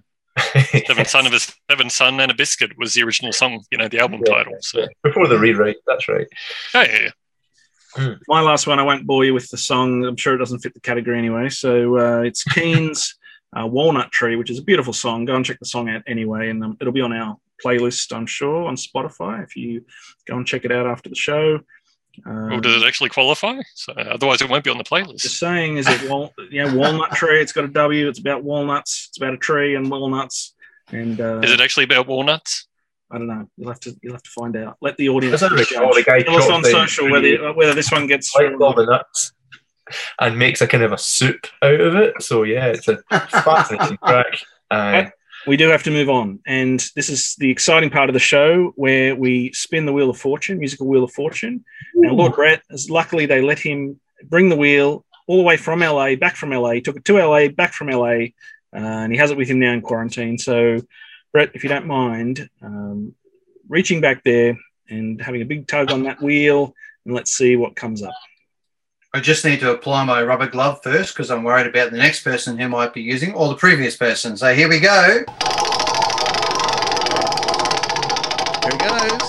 Seventh 0.85 1.07
son 1.07 1.25
of 1.27 1.33
a 1.33 1.39
seventh 1.69 1.91
son 1.93 2.19
and 2.19 2.29
a 2.31 2.35
biscuit 2.35 2.71
was 2.77 2.93
the 2.93 3.03
original 3.03 3.31
song. 3.31 3.63
You 3.71 3.77
know, 3.77 3.87
the 3.87 3.99
album 3.99 4.21
Yeah, 4.25 4.33
title. 4.33 4.57
So 4.61 4.87
Before 5.03 5.27
the 5.27 5.37
rewrite, 5.39 5.77
that's 5.87 6.07
right. 6.09 6.27
yeah, 6.73 6.83
yeah, 6.83 7.09
yeah. 7.97 8.15
My 8.27 8.41
last 8.41 8.67
one, 8.67 8.79
I 8.79 8.83
won't 8.83 9.05
bore 9.05 9.25
you 9.25 9.33
with 9.33 9.49
the 9.49 9.57
song. 9.57 10.05
I'm 10.05 10.17
sure 10.17 10.33
it 10.35 10.37
doesn't 10.39 10.59
fit 10.59 10.73
the 10.73 10.79
category 10.79 11.17
anyway. 11.17 11.49
So 11.49 11.97
uh, 11.97 12.21
it's 12.21 12.43
Keane's 12.53 13.15
uh, 13.57 13.67
Walnut 13.67 14.11
Tree, 14.11 14.35
which 14.35 14.49
is 14.49 14.59
a 14.59 14.63
beautiful 14.63 14.93
song. 14.93 15.25
Go 15.25 15.35
and 15.35 15.45
check 15.45 15.59
the 15.59 15.65
song 15.65 15.89
out 15.89 16.03
anyway, 16.07 16.49
and 16.49 16.63
um, 16.63 16.77
it'll 16.79 16.93
be 16.93 17.01
on 17.01 17.13
our 17.13 17.37
playlist, 17.63 18.15
I'm 18.15 18.25
sure, 18.25 18.63
on 18.67 18.75
Spotify. 18.75 19.43
If 19.43 19.55
you 19.55 19.85
go 20.27 20.37
and 20.37 20.47
check 20.47 20.65
it 20.65 20.71
out 20.71 20.87
after 20.87 21.09
the 21.09 21.15
show. 21.15 21.59
Um, 22.25 22.53
Or 22.53 22.59
does 22.61 22.81
it 22.81 22.85
actually 22.85 23.09
qualify? 23.09 23.59
So 23.75 23.93
otherwise, 23.93 24.41
it 24.41 24.49
won't 24.49 24.63
be 24.65 24.69
on 24.69 24.77
the 24.77 24.83
playlist. 24.83 25.19
Just 25.21 25.39
saying, 25.39 25.77
is 25.77 25.87
it 25.87 26.09
wal- 26.09 26.33
yeah, 26.51 26.73
walnut 26.73 27.11
tree? 27.11 27.39
It's 27.41 27.53
got 27.53 27.63
a 27.63 27.69
W. 27.69 28.09
It's 28.09 28.19
about 28.19 28.43
walnuts. 28.43 29.07
It's 29.09 29.17
about 29.17 29.33
a 29.33 29.37
tree 29.37 29.75
and 29.75 29.89
walnuts. 29.89 30.53
And 30.91 31.21
uh, 31.21 31.39
Is 31.39 31.51
it 31.51 31.61
actually 31.61 31.85
about 31.85 32.07
walnuts? 32.07 32.67
I 33.11 33.17
don't 33.17 33.27
know. 33.27 33.47
You'll 33.57 33.69
have 33.69 33.79
to 33.81 33.95
you'll 34.01 34.13
have 34.13 34.23
to 34.23 34.29
find 34.29 34.55
out. 34.55 34.77
Let 34.81 34.97
the 34.97 35.09
audience 35.09 35.41
Doesn't 35.41 35.57
judge. 35.57 35.71
recall 35.71 35.93
Tell 35.93 36.37
us 36.37 36.49
on 36.49 36.63
social 36.63 37.09
whether 37.09 37.53
whether 37.53 37.73
this 37.73 37.91
one 37.91 38.07
gets 38.07 38.33
all 38.35 38.73
the 38.73 38.85
nuts, 38.85 39.33
and 40.19 40.37
makes 40.37 40.61
a 40.61 40.67
kind 40.67 40.83
of 40.83 40.91
a 40.91 40.97
soup 40.97 41.47
out 41.61 41.79
of 41.81 41.95
it. 41.95 42.21
So 42.21 42.43
yeah, 42.43 42.67
it's 42.67 42.87
a 42.87 42.97
fascinating 43.09 43.97
track. 44.05 44.39
Uh, 44.69 45.05
we 45.47 45.57
do 45.57 45.69
have 45.69 45.83
to 45.83 45.91
move 45.91 46.09
on. 46.09 46.39
And 46.45 46.83
this 46.95 47.09
is 47.09 47.35
the 47.39 47.49
exciting 47.49 47.89
part 47.89 48.09
of 48.09 48.13
the 48.13 48.19
show 48.19 48.73
where 48.75 49.15
we 49.15 49.51
spin 49.53 49.85
the 49.85 49.93
wheel 49.93 50.09
of 50.09 50.17
fortune, 50.17 50.59
musical 50.59 50.87
wheel 50.87 51.03
of 51.03 51.11
fortune. 51.11 51.65
Now, 51.95 52.13
Lord 52.13 52.33
Brett, 52.33 52.61
as 52.69 52.89
luckily 52.89 53.25
they 53.25 53.41
let 53.41 53.59
him 53.59 53.99
bring 54.23 54.49
the 54.49 54.55
wheel 54.55 55.03
all 55.27 55.37
the 55.37 55.43
way 55.43 55.57
from 55.57 55.79
LA, 55.79 56.15
back 56.15 56.35
from 56.35 56.51
LA. 56.51 56.73
Took 56.83 56.97
it 56.97 57.05
to 57.05 57.17
LA, 57.17 57.47
back 57.47 57.73
from 57.73 57.89
LA, 57.89 58.27
uh, 58.73 59.03
and 59.03 59.11
he 59.11 59.17
has 59.17 59.31
it 59.31 59.37
with 59.37 59.49
him 59.49 59.59
now 59.59 59.73
in 59.73 59.81
quarantine. 59.81 60.37
So, 60.37 60.81
Brett, 61.33 61.51
if 61.53 61.63
you 61.63 61.69
don't 61.69 61.87
mind, 61.87 62.49
um, 62.61 63.13
reaching 63.69 64.01
back 64.01 64.23
there 64.23 64.57
and 64.89 65.21
having 65.21 65.41
a 65.41 65.45
big 65.45 65.67
tug 65.67 65.91
on 65.91 66.03
that 66.03 66.21
wheel, 66.21 66.73
and 67.05 67.15
let's 67.15 67.31
see 67.35 67.55
what 67.55 67.75
comes 67.75 68.03
up. 68.03 68.13
I 69.13 69.19
just 69.19 69.43
need 69.45 69.59
to 69.61 69.71
apply 69.71 70.03
my 70.05 70.21
rubber 70.23 70.47
glove 70.47 70.79
first 70.83 71.13
because 71.13 71.31
I'm 71.31 71.43
worried 71.43 71.67
about 71.67 71.91
the 71.91 71.97
next 71.97 72.23
person 72.23 72.57
who 72.57 72.67
might 72.69 72.93
be 72.93 73.01
using 73.01 73.33
or 73.33 73.49
the 73.49 73.55
previous 73.55 73.95
person. 73.97 74.35
So 74.37 74.53
here 74.53 74.69
we 74.69 74.79
go. 74.79 75.23
Here 78.61 78.71
it 78.71 78.79
goes. 78.79 79.21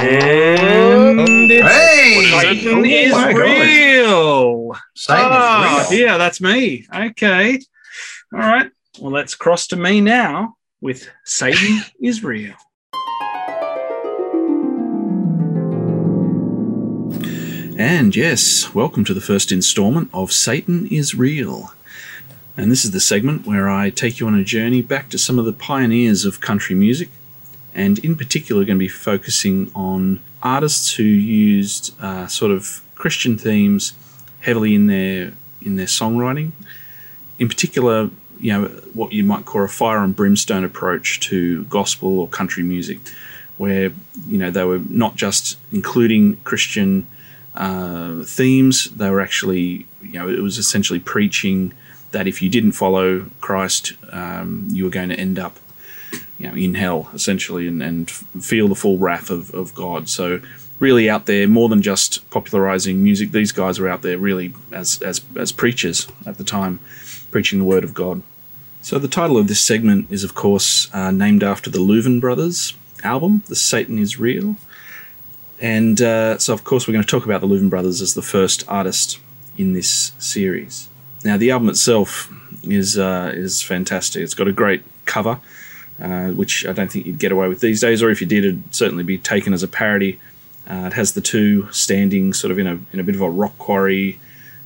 Hey! 0.00 1.14
What 1.16 1.28
is 1.28 1.50
it? 1.50 2.62
Satan 2.62 2.84
is 2.84 3.12
my 3.12 3.32
real. 3.32 4.72
Satan 4.94 5.24
Ah, 5.24 5.84
is 5.84 5.90
real. 5.90 6.00
yeah, 6.00 6.16
that's 6.18 6.40
me. 6.40 6.86
Okay. 6.94 7.60
All 8.32 8.38
right. 8.40 8.70
Well, 9.00 9.12
let's 9.12 9.34
cross 9.34 9.66
to 9.68 9.76
me 9.76 10.00
now 10.00 10.56
with 10.80 11.08
Satan 11.24 11.82
is 12.00 12.22
real. 12.22 12.54
And 17.76 18.14
yes, 18.14 18.74
welcome 18.74 19.04
to 19.04 19.14
the 19.14 19.20
first 19.20 19.52
installment 19.52 20.10
of 20.12 20.32
Satan 20.32 20.86
is 20.86 21.14
Real. 21.14 21.72
And 22.56 22.72
this 22.72 22.84
is 22.84 22.90
the 22.90 23.00
segment 23.00 23.46
where 23.46 23.68
I 23.68 23.90
take 23.90 24.18
you 24.18 24.26
on 24.26 24.34
a 24.34 24.42
journey 24.42 24.82
back 24.82 25.10
to 25.10 25.18
some 25.18 25.38
of 25.38 25.44
the 25.44 25.52
pioneers 25.52 26.24
of 26.24 26.40
country 26.40 26.74
music, 26.74 27.08
and 27.74 27.98
in 28.00 28.16
particular, 28.16 28.64
going 28.64 28.78
to 28.78 28.84
be 28.84 28.88
focusing 28.88 29.70
on 29.76 30.20
artists 30.42 30.94
who 30.94 31.04
used 31.04 31.94
uh, 32.00 32.26
sort 32.26 32.50
of 32.50 32.82
Christian 32.96 33.38
themes 33.38 33.92
heavily 34.40 34.74
in 34.74 34.88
their 34.88 35.32
in 35.62 35.76
their 35.76 35.86
songwriting. 35.86 36.50
In 37.38 37.48
particular, 37.48 38.10
you 38.40 38.52
know 38.52 38.68
what 38.94 39.12
you 39.12 39.24
might 39.24 39.44
call 39.44 39.62
a 39.62 39.68
fire 39.68 39.98
and 39.98 40.14
brimstone 40.14 40.64
approach 40.64 41.20
to 41.20 41.64
gospel 41.64 42.20
or 42.20 42.28
country 42.28 42.62
music, 42.62 42.98
where 43.56 43.92
you 44.26 44.38
know 44.38 44.50
they 44.50 44.64
were 44.64 44.80
not 44.88 45.16
just 45.16 45.58
including 45.72 46.36
Christian 46.44 47.06
uh, 47.54 48.22
themes; 48.22 48.90
they 48.90 49.10
were 49.10 49.20
actually 49.20 49.86
you 50.02 50.14
know 50.14 50.28
it 50.28 50.40
was 50.40 50.58
essentially 50.58 51.00
preaching 51.00 51.72
that 52.10 52.26
if 52.26 52.40
you 52.40 52.48
didn't 52.48 52.72
follow 52.72 53.26
Christ, 53.40 53.92
um, 54.12 54.68
you 54.70 54.84
were 54.84 54.90
going 54.90 55.10
to 55.10 55.18
end 55.18 55.38
up 55.38 55.58
you 56.38 56.48
know 56.48 56.54
in 56.54 56.74
hell 56.74 57.10
essentially 57.12 57.66
and, 57.68 57.82
and 57.82 58.10
feel 58.10 58.68
the 58.68 58.74
full 58.74 58.98
wrath 58.98 59.30
of, 59.30 59.52
of 59.54 59.74
God. 59.74 60.08
So 60.08 60.40
really 60.78 61.10
out 61.10 61.26
there 61.26 61.48
more 61.48 61.68
than 61.68 61.82
just 61.82 62.28
popularizing 62.30 63.02
music. 63.02 63.32
These 63.32 63.52
guys 63.52 63.78
were 63.78 63.88
out 63.88 64.02
there 64.02 64.18
really 64.18 64.54
as 64.72 65.02
as 65.02 65.20
as 65.36 65.52
preachers 65.52 66.08
at 66.26 66.38
the 66.38 66.44
time, 66.44 66.80
preaching 67.30 67.58
the 67.58 67.64
word 67.64 67.84
of 67.84 67.94
God. 67.94 68.22
So 68.82 68.98
the 68.98 69.08
title 69.08 69.36
of 69.36 69.48
this 69.48 69.60
segment 69.60 70.06
is 70.10 70.24
of 70.24 70.34
course 70.34 70.88
uh, 70.94 71.10
named 71.10 71.42
after 71.42 71.70
the 71.70 71.78
Louvin 71.80 72.20
brothers 72.20 72.74
album, 73.02 73.42
"The 73.46 73.56
Satan 73.56 73.98
Is 73.98 74.18
Real." 74.18 74.56
And 75.60 76.00
uh, 76.00 76.38
so, 76.38 76.54
of 76.54 76.62
course, 76.62 76.86
we're 76.86 76.92
going 76.92 77.04
to 77.04 77.10
talk 77.10 77.24
about 77.24 77.40
the 77.40 77.48
Louvin 77.48 77.68
brothers 77.68 78.00
as 78.00 78.14
the 78.14 78.22
first 78.22 78.64
artist 78.68 79.18
in 79.56 79.72
this 79.72 80.12
series. 80.18 80.88
Now, 81.24 81.36
the 81.36 81.50
album 81.50 81.68
itself 81.68 82.32
is 82.62 82.96
uh, 82.96 83.32
is 83.34 83.60
fantastic. 83.62 84.22
It's 84.22 84.34
got 84.34 84.46
a 84.46 84.52
great 84.52 84.82
cover, 85.04 85.40
uh, 86.00 86.28
which 86.28 86.64
I 86.64 86.72
don't 86.72 86.90
think 86.92 87.06
you'd 87.06 87.18
get 87.18 87.32
away 87.32 87.48
with 87.48 87.60
these 87.60 87.80
days, 87.80 88.02
or 88.02 88.10
if 88.10 88.20
you 88.20 88.26
did, 88.26 88.44
it'd 88.44 88.72
certainly 88.72 89.04
be 89.04 89.18
taken 89.18 89.52
as 89.52 89.62
a 89.64 89.68
parody 89.68 90.18
Uh, 90.68 90.86
it 90.86 90.92
has 90.92 91.12
the 91.12 91.20
two 91.20 91.66
standing 91.72 92.34
sort 92.34 92.50
of 92.52 92.58
in 92.58 92.66
a 92.66 92.78
in 92.92 93.00
a 93.00 93.02
bit 93.02 93.14
of 93.14 93.22
a 93.22 93.30
rock 93.30 93.56
quarry 93.58 94.18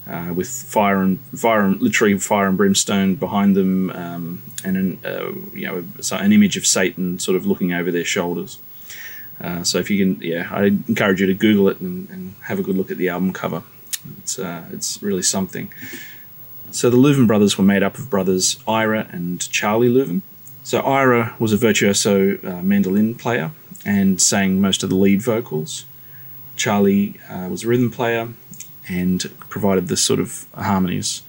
uh, 0.07 0.33
with 0.35 0.49
fire 0.49 1.01
and 1.01 1.21
fire 1.39 1.61
and 1.61 1.81
literally 1.81 2.19
fire 2.19 2.49
and 2.49 2.57
brimstone 2.57 3.15
behind 3.15 3.57
them, 3.57 3.91
um, 3.91 4.43
and 4.65 4.77
an, 4.77 4.99
uh, 5.05 5.33
you 5.53 5.67
know 5.67 5.85
so 6.01 6.17
an 6.17 6.33
image 6.33 6.57
of 6.57 6.67
Satan 6.67 7.19
sort 7.19 7.37
of 7.37 7.47
looking 7.47 7.73
over 7.73 7.91
their 7.91 8.05
shoulders. 8.05 8.59
Uh, 9.41 9.63
so 9.63 9.79
if 9.79 9.91
you 9.91 9.99
can, 9.99 10.23
yeah, 10.23 10.49
I 10.51 10.65
encourage 10.65 11.21
you 11.21 11.27
to 11.27 11.35
Google 11.35 11.69
it 11.69 11.81
and, 11.81 12.09
and 12.11 12.35
have 12.43 12.59
a 12.59 12.63
good 12.63 12.77
look 12.77 12.91
at 12.91 12.97
the 12.97 13.09
album 13.09 13.33
cover. 13.33 13.63
It's 14.19 14.39
uh, 14.39 14.65
it's 14.73 15.03
really 15.03 15.23
something. 15.23 15.73
So 16.71 16.89
the 16.89 16.97
Louvin 16.97 17.27
brothers 17.27 17.59
were 17.59 17.65
made 17.65 17.83
up 17.83 17.99
of 17.99 18.09
brothers 18.09 18.59
Ira 18.67 19.07
and 19.13 19.51
Charlie 19.51 19.91
Louvin. 19.91 20.23
So 20.65 20.81
Ira 20.81 21.35
was 21.39 21.53
a 21.53 21.57
virtuoso 21.57 22.39
uh, 22.39 22.63
mandolin 22.63 23.15
player 23.15 23.51
and 23.85 24.21
sang 24.21 24.61
most 24.61 24.83
of 24.83 24.91
the 24.91 24.97
lead 24.97 25.23
vocals. 25.23 25.85
Charlie 26.57 27.21
uh, 27.29 27.49
was 27.51 27.65
a 27.65 27.69
rhythm 27.69 27.91
player 27.91 28.29
and 28.89 29.31
provided 29.49 29.89
the 29.89 29.97
sort 29.97 30.21
of 30.21 30.47
harmonies. 30.55 31.23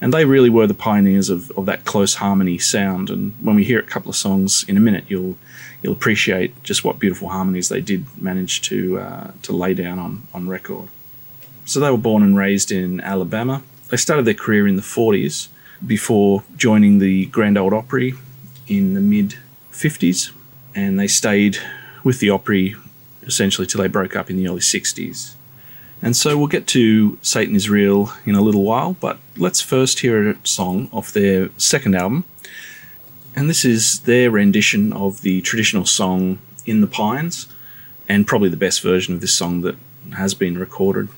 And 0.00 0.12
they 0.12 0.24
really 0.24 0.50
were 0.50 0.66
the 0.66 0.74
pioneers 0.74 1.30
of, 1.30 1.50
of 1.52 1.66
that 1.66 1.84
close 1.84 2.16
harmony 2.16 2.58
sound. 2.58 3.10
And 3.10 3.34
when 3.40 3.56
we 3.56 3.64
hear 3.64 3.78
a 3.78 3.84
couple 3.84 4.10
of 4.10 4.16
songs 4.16 4.64
in 4.68 4.76
a 4.76 4.80
minute, 4.80 5.04
you'll 5.08 5.36
you'll 5.82 5.92
appreciate 5.92 6.62
just 6.62 6.82
what 6.82 6.98
beautiful 6.98 7.28
harmonies 7.28 7.68
they 7.68 7.80
did 7.80 8.04
manage 8.20 8.62
to 8.62 8.98
uh, 8.98 9.30
to 9.42 9.52
lay 9.52 9.74
down 9.74 9.98
on 9.98 10.26
on 10.34 10.48
record. 10.48 10.88
So 11.64 11.80
they 11.80 11.90
were 11.90 11.96
born 11.96 12.22
and 12.22 12.36
raised 12.36 12.70
in 12.70 13.00
Alabama. 13.00 13.62
They 13.88 13.96
started 13.96 14.24
their 14.24 14.34
career 14.34 14.66
in 14.66 14.76
the 14.76 14.82
40s 14.82 15.48
before 15.86 16.42
joining 16.56 16.98
the 16.98 17.26
Grand 17.26 17.56
Ole 17.56 17.74
Opry 17.74 18.14
in 18.66 18.94
the 18.94 19.00
mid 19.00 19.36
50s, 19.72 20.32
and 20.74 20.98
they 20.98 21.06
stayed 21.06 21.58
with 22.02 22.20
the 22.20 22.30
Opry 22.30 22.74
essentially 23.22 23.66
till 23.66 23.80
they 23.80 23.88
broke 23.88 24.14
up 24.14 24.30
in 24.30 24.36
the 24.36 24.46
early 24.46 24.60
60s. 24.60 25.34
And 26.04 26.14
so 26.14 26.36
we'll 26.36 26.48
get 26.48 26.66
to 26.66 27.18
Satan 27.22 27.56
is 27.56 27.70
Real 27.70 28.12
in 28.26 28.34
a 28.34 28.42
little 28.42 28.62
while, 28.62 28.92
but 29.00 29.18
let's 29.38 29.62
first 29.62 30.00
hear 30.00 30.28
a 30.28 30.36
song 30.46 30.90
off 30.92 31.14
their 31.14 31.48
second 31.56 31.94
album. 31.94 32.26
And 33.34 33.48
this 33.48 33.64
is 33.64 34.00
their 34.00 34.30
rendition 34.30 34.92
of 34.92 35.22
the 35.22 35.40
traditional 35.40 35.86
song 35.86 36.40
In 36.66 36.82
the 36.82 36.86
Pines, 36.86 37.48
and 38.06 38.26
probably 38.26 38.50
the 38.50 38.56
best 38.58 38.82
version 38.82 39.14
of 39.14 39.22
this 39.22 39.32
song 39.32 39.62
that 39.62 39.76
has 40.12 40.34
been 40.34 40.58
recorded. 40.58 41.08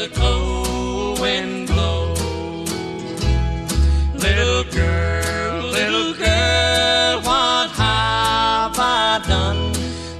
The 0.00 0.08
cold 0.14 1.20
wind 1.20 1.66
blows. 1.66 2.72
Little 4.14 4.64
girl, 4.72 5.62
little 5.78 6.14
girl, 6.14 7.20
what 7.28 7.68
have 7.72 8.78
I 8.78 9.20
done 9.28 9.72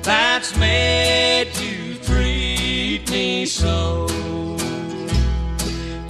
that's 0.03 0.55
made 0.59 1.53
you 1.59 1.95
treat 1.95 3.11
me 3.11 3.47
so? 3.47 4.07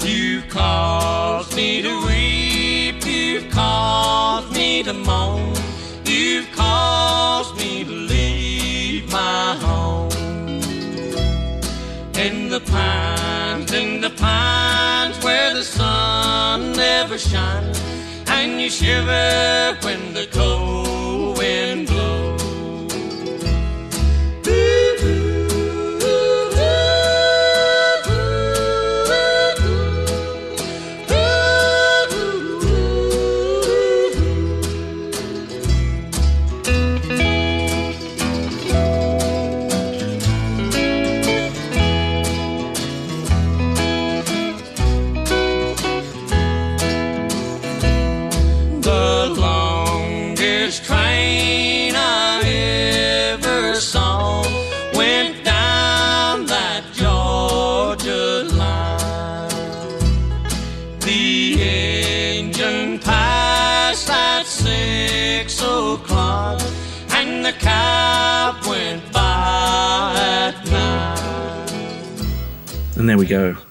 You've 0.04 0.48
caused 0.48 1.54
me 1.54 1.80
to 1.82 1.94
weep, 2.08 3.06
you've 3.06 3.52
caused 3.52 4.52
me 4.52 4.82
to 4.82 4.92
moan, 4.92 5.54
you've 6.04 6.50
caused 6.50 7.56
me 7.56 7.84
to 7.84 7.92
leave 8.14 9.12
my 9.12 9.54
home. 9.60 10.10
In 12.16 12.48
the 12.48 12.60
pines, 12.72 13.09
never 17.10 17.18
shines, 17.18 17.82
and 18.28 18.60
you 18.60 18.70
shiver 18.70 19.76
when 19.82 20.14
the 20.14 20.28
cold 20.30 20.89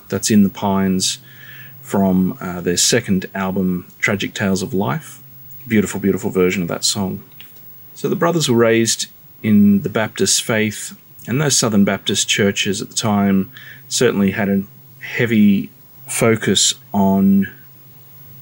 That's 0.09 0.29
In 0.29 0.43
the 0.43 0.49
Pines 0.49 1.19
from 1.81 2.37
uh, 2.41 2.61
their 2.61 2.77
second 2.77 3.25
album, 3.33 3.91
Tragic 3.99 4.33
Tales 4.33 4.61
of 4.61 4.73
Life. 4.73 5.21
Beautiful, 5.67 5.99
beautiful 5.99 6.29
version 6.29 6.61
of 6.61 6.67
that 6.67 6.83
song. 6.83 7.23
So 7.95 8.09
the 8.09 8.15
brothers 8.15 8.49
were 8.49 8.57
raised 8.57 9.07
in 9.41 9.81
the 9.81 9.89
Baptist 9.89 10.43
faith, 10.43 10.97
and 11.27 11.41
those 11.41 11.57
Southern 11.57 11.85
Baptist 11.85 12.27
churches 12.27 12.81
at 12.81 12.89
the 12.89 12.95
time 12.95 13.51
certainly 13.87 14.31
had 14.31 14.49
a 14.49 14.63
heavy 14.99 15.69
focus 16.07 16.73
on 16.93 17.49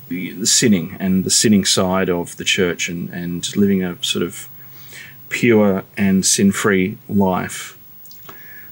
the 0.10 0.46
sinning 0.46 0.96
and 1.00 1.24
the 1.24 1.30
sinning 1.30 1.66
side 1.66 2.10
of 2.10 2.38
the 2.38 2.44
church 2.44 2.90
and, 2.90 3.10
and 3.10 3.56
living 3.56 3.84
a 3.84 3.98
sort 4.04 4.24
of 4.24 4.48
pure 5.30 5.84
and 5.98 6.26
sin 6.26 6.52
free 6.52 6.98
life, 7.10 7.77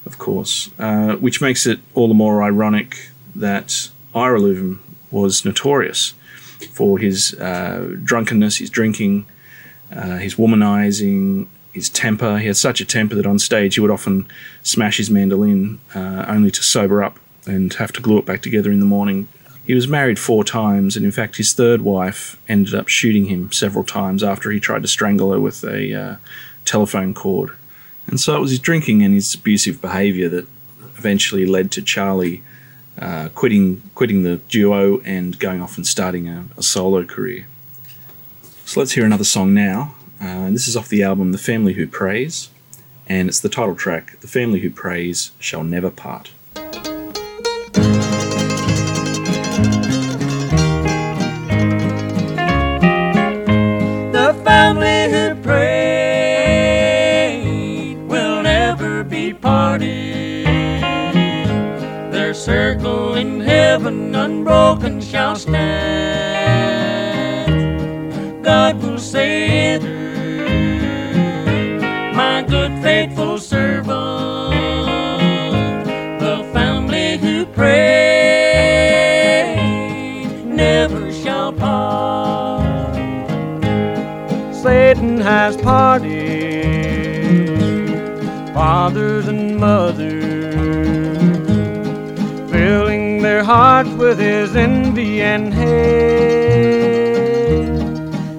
of 0.06 0.18
course, 0.18 0.70
uh, 0.80 1.16
which 1.16 1.42
makes 1.42 1.66
it 1.66 1.80
all 1.94 2.08
the 2.08 2.14
more 2.14 2.44
ironic 2.44 3.10
that 3.36 3.90
Ira 4.14 4.40
Louvin 4.40 4.80
was 5.12 5.46
notorious 5.46 6.14
for 6.72 7.00
his 7.00 7.34
uh, 7.36 7.96
drunkenness, 8.04 8.58
his 8.58 8.70
drinking, 8.70 9.26
uh, 9.94 10.18
his 10.18 10.36
womanizing, 10.36 11.48
his 11.74 11.90
temper. 11.90 12.38
He 12.38 12.48
had 12.48 12.58
such 12.58 12.80
a 12.82 12.86
temper 12.86 13.16
that 13.16 13.26
on 13.26 13.40
stage 13.40 13.76
he 13.76 13.82
would 13.82 13.92
often 13.92 14.28
smash 14.64 14.98
his 14.98 15.10
mandolin 15.10 15.80
uh, 15.94 16.26
only 16.28 16.52
to 16.52 16.64
sober 16.64 17.04
up 17.04 17.20
and 17.46 17.74
have 17.74 17.92
to 17.94 18.02
glue 18.02 18.18
it 18.18 18.26
back 18.26 18.42
together 18.42 18.72
in 18.72 18.80
the 18.80 18.86
morning. 18.86 19.28
He 19.66 19.74
was 19.74 19.88
married 19.88 20.20
four 20.20 20.44
times, 20.44 20.96
and 20.96 21.06
in 21.06 21.12
fact, 21.12 21.38
his 21.38 21.54
third 21.54 21.82
wife 21.82 22.40
ended 22.48 22.76
up 22.76 22.88
shooting 22.88 23.26
him 23.26 23.52
several 23.52 23.84
times 23.84 24.24
after 24.24 24.52
he 24.52 24.60
tried 24.60 24.84
to 24.84 24.88
strangle 24.88 25.32
her 25.32 25.40
with 25.40 25.64
a 25.64 25.94
uh, 25.94 26.16
telephone 26.66 27.14
cord. 27.14 27.52
And 28.08 28.20
so 28.20 28.36
it 28.36 28.40
was 28.40 28.52
his 28.52 28.60
drinking 28.60 29.04
and 29.04 29.14
his 29.14 29.34
abusive 29.34 29.82
behaviour 29.82 30.30
that 30.30 30.48
eventually 30.98 31.46
led 31.46 31.72
to 31.72 31.82
Charlie 31.82 32.44
uh, 33.00 33.30
quitting 33.36 33.82
quitting 33.94 34.24
the 34.24 34.38
duo 34.48 35.02
and 35.02 35.38
going 35.40 35.62
off 35.62 35.78
and 35.78 35.86
starting 35.86 36.30
a, 36.30 36.48
a 36.58 36.64
solo 36.64 37.04
career. 37.04 37.48
So 38.66 38.80
let's 38.80 38.94
hear 38.94 39.06
another 39.06 39.24
song 39.24 39.54
now. 39.54 39.96
Uh, 40.22 40.50
this 40.52 40.68
is 40.68 40.78
off 40.78 40.88
the 40.88 41.04
album 41.04 41.32
The 41.32 41.38
Family 41.38 41.74
Who 41.74 41.88
Prays, 41.88 42.50
and 43.06 43.28
it's 43.28 43.40
the 43.40 43.50
title 43.50 43.76
track 43.76 44.20
The 44.22 44.28
Family 44.28 44.62
Who 44.62 44.70
Prays 44.70 45.32
Shall 45.40 45.64
Never 45.64 45.92
Part. 45.92 46.32
Unbroken 64.46 65.02
shall 65.02 65.36
stand. 65.36 65.56
God 68.44 68.80
will 68.84 69.00
say 69.00 69.80
through 69.80 70.46
my 72.14 72.46
good 72.48 72.72
faithful 72.84 73.40
servant. 73.40 73.90
The 76.20 76.48
family 76.54 77.18
who 77.18 77.48
prayed 77.48 77.96
never 80.46 81.12
shall 81.12 81.52
part. 81.52 82.96
Satan 84.54 85.20
has 85.22 85.58
parted 85.58 86.14
fathers 88.54 89.28
and 89.28 89.58
mothers. 89.58 90.15
Hearts 93.46 93.92
with 93.92 94.18
his 94.18 94.56
envy 94.56 95.22
and 95.22 95.54
hate, 95.54 95.70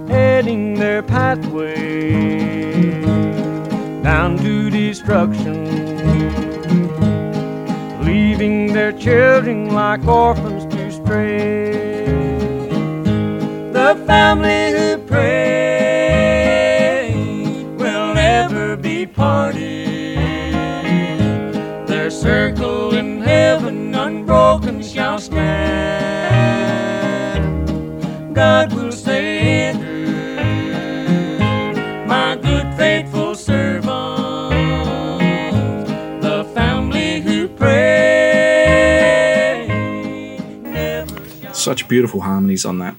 heading 0.08 0.74
their 0.74 1.00
pathway 1.00 1.76
down 4.02 4.36
to 4.38 4.68
destruction, 4.68 5.64
leaving 8.04 8.72
their 8.72 8.90
children 8.90 9.72
like 9.72 10.04
orphans 10.08 10.64
to 10.74 10.90
stray. 10.90 12.06
The 13.72 13.94
family 14.08 14.72
who 14.76 14.98
pray 15.06 16.02
will 17.78 18.12
never 18.12 18.76
be 18.76 19.06
parted. 19.06 20.16
Their 21.86 22.10
circle 22.10 22.92
in 22.92 23.22
heaven 23.22 23.85
stand. 25.36 27.14
God 28.34 28.72
will 28.72 28.92
say, 28.92 29.72
My 32.06 32.36
good 32.36 32.74
faithful 32.76 33.34
servant, 33.34 33.86
the 36.22 36.44
family 36.54 37.20
who 37.20 37.48
pray. 37.48 37.96
Such 41.52 41.88
beautiful 41.88 42.20
harmonies 42.20 42.64
on 42.64 42.78
that. 42.78 42.94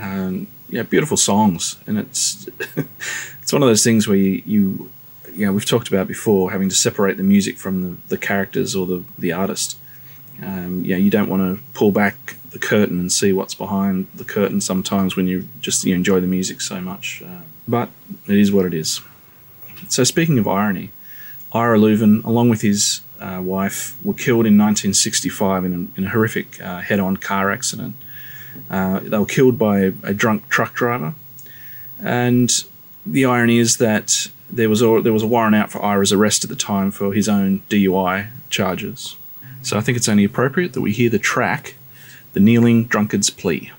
Um, 0.00 0.46
yeah, 0.68 0.82
beautiful 0.82 1.16
songs, 1.16 1.76
and 1.86 1.98
it's 1.98 2.48
it's 3.42 3.52
one 3.52 3.62
of 3.62 3.68
those 3.68 3.84
things 3.84 4.08
where 4.08 4.16
you, 4.16 4.42
you 4.44 4.90
you 5.32 5.46
know 5.46 5.52
we've 5.52 5.64
talked 5.64 5.88
about 5.88 6.08
before 6.08 6.50
having 6.50 6.68
to 6.68 6.74
separate 6.74 7.16
the 7.16 7.22
music 7.22 7.58
from 7.58 7.82
the, 7.82 7.96
the 8.08 8.18
characters 8.18 8.74
or 8.74 8.86
the 8.86 9.04
the 9.18 9.32
artist. 9.32 9.78
Um, 10.44 10.84
yeah, 10.84 10.96
you 10.96 11.10
don't 11.10 11.28
want 11.28 11.42
to 11.42 11.62
pull 11.72 11.90
back 11.90 12.36
the 12.50 12.58
curtain 12.58 12.98
and 13.00 13.10
see 13.10 13.32
what's 13.32 13.54
behind 13.54 14.06
the 14.14 14.24
curtain 14.24 14.60
sometimes 14.60 15.16
when 15.16 15.26
you 15.26 15.48
just 15.60 15.84
you 15.84 15.94
enjoy 15.94 16.20
the 16.20 16.26
music 16.26 16.60
so 16.60 16.80
much. 16.80 17.22
Uh, 17.24 17.40
but 17.66 17.88
it 18.28 18.36
is 18.36 18.52
what 18.52 18.66
it 18.66 18.74
is. 18.74 19.00
So 19.88 20.04
speaking 20.04 20.38
of 20.38 20.46
irony, 20.46 20.90
Ira 21.52 21.78
Louvin, 21.78 22.24
along 22.24 22.50
with 22.50 22.62
his 22.62 23.00
uh, 23.20 23.40
wife, 23.42 23.96
were 24.04 24.14
killed 24.14 24.46
in 24.46 24.58
1965 24.58 25.64
in 25.64 25.72
a, 25.72 25.98
in 25.98 26.06
a 26.06 26.10
horrific 26.10 26.60
uh, 26.60 26.80
head-on 26.80 27.16
car 27.16 27.50
accident. 27.50 27.96
Uh, 28.70 29.00
they 29.00 29.18
were 29.18 29.26
killed 29.26 29.58
by 29.58 29.80
a, 29.80 29.92
a 30.02 30.14
drunk 30.14 30.48
truck 30.48 30.74
driver, 30.74 31.14
and 32.00 32.64
the 33.06 33.24
irony 33.24 33.58
is 33.58 33.78
that 33.78 34.28
there 34.50 34.68
was 34.68 34.82
a, 34.82 35.00
there 35.02 35.12
was 35.12 35.22
a 35.22 35.26
warrant 35.26 35.56
out 35.56 35.70
for 35.70 35.82
Ira's 35.82 36.12
arrest 36.12 36.44
at 36.44 36.50
the 36.50 36.56
time 36.56 36.90
for 36.90 37.12
his 37.12 37.28
own 37.28 37.62
DUI 37.68 38.28
charges. 38.48 39.16
So 39.64 39.78
I 39.78 39.80
think 39.80 39.96
it's 39.96 40.10
only 40.10 40.24
appropriate 40.24 40.74
that 40.74 40.82
we 40.82 40.92
hear 40.92 41.08
the 41.08 41.18
track, 41.18 41.74
"The 42.34 42.40
Kneeling 42.40 42.84
Drunkard's 42.84 43.30
Plea." 43.30 43.72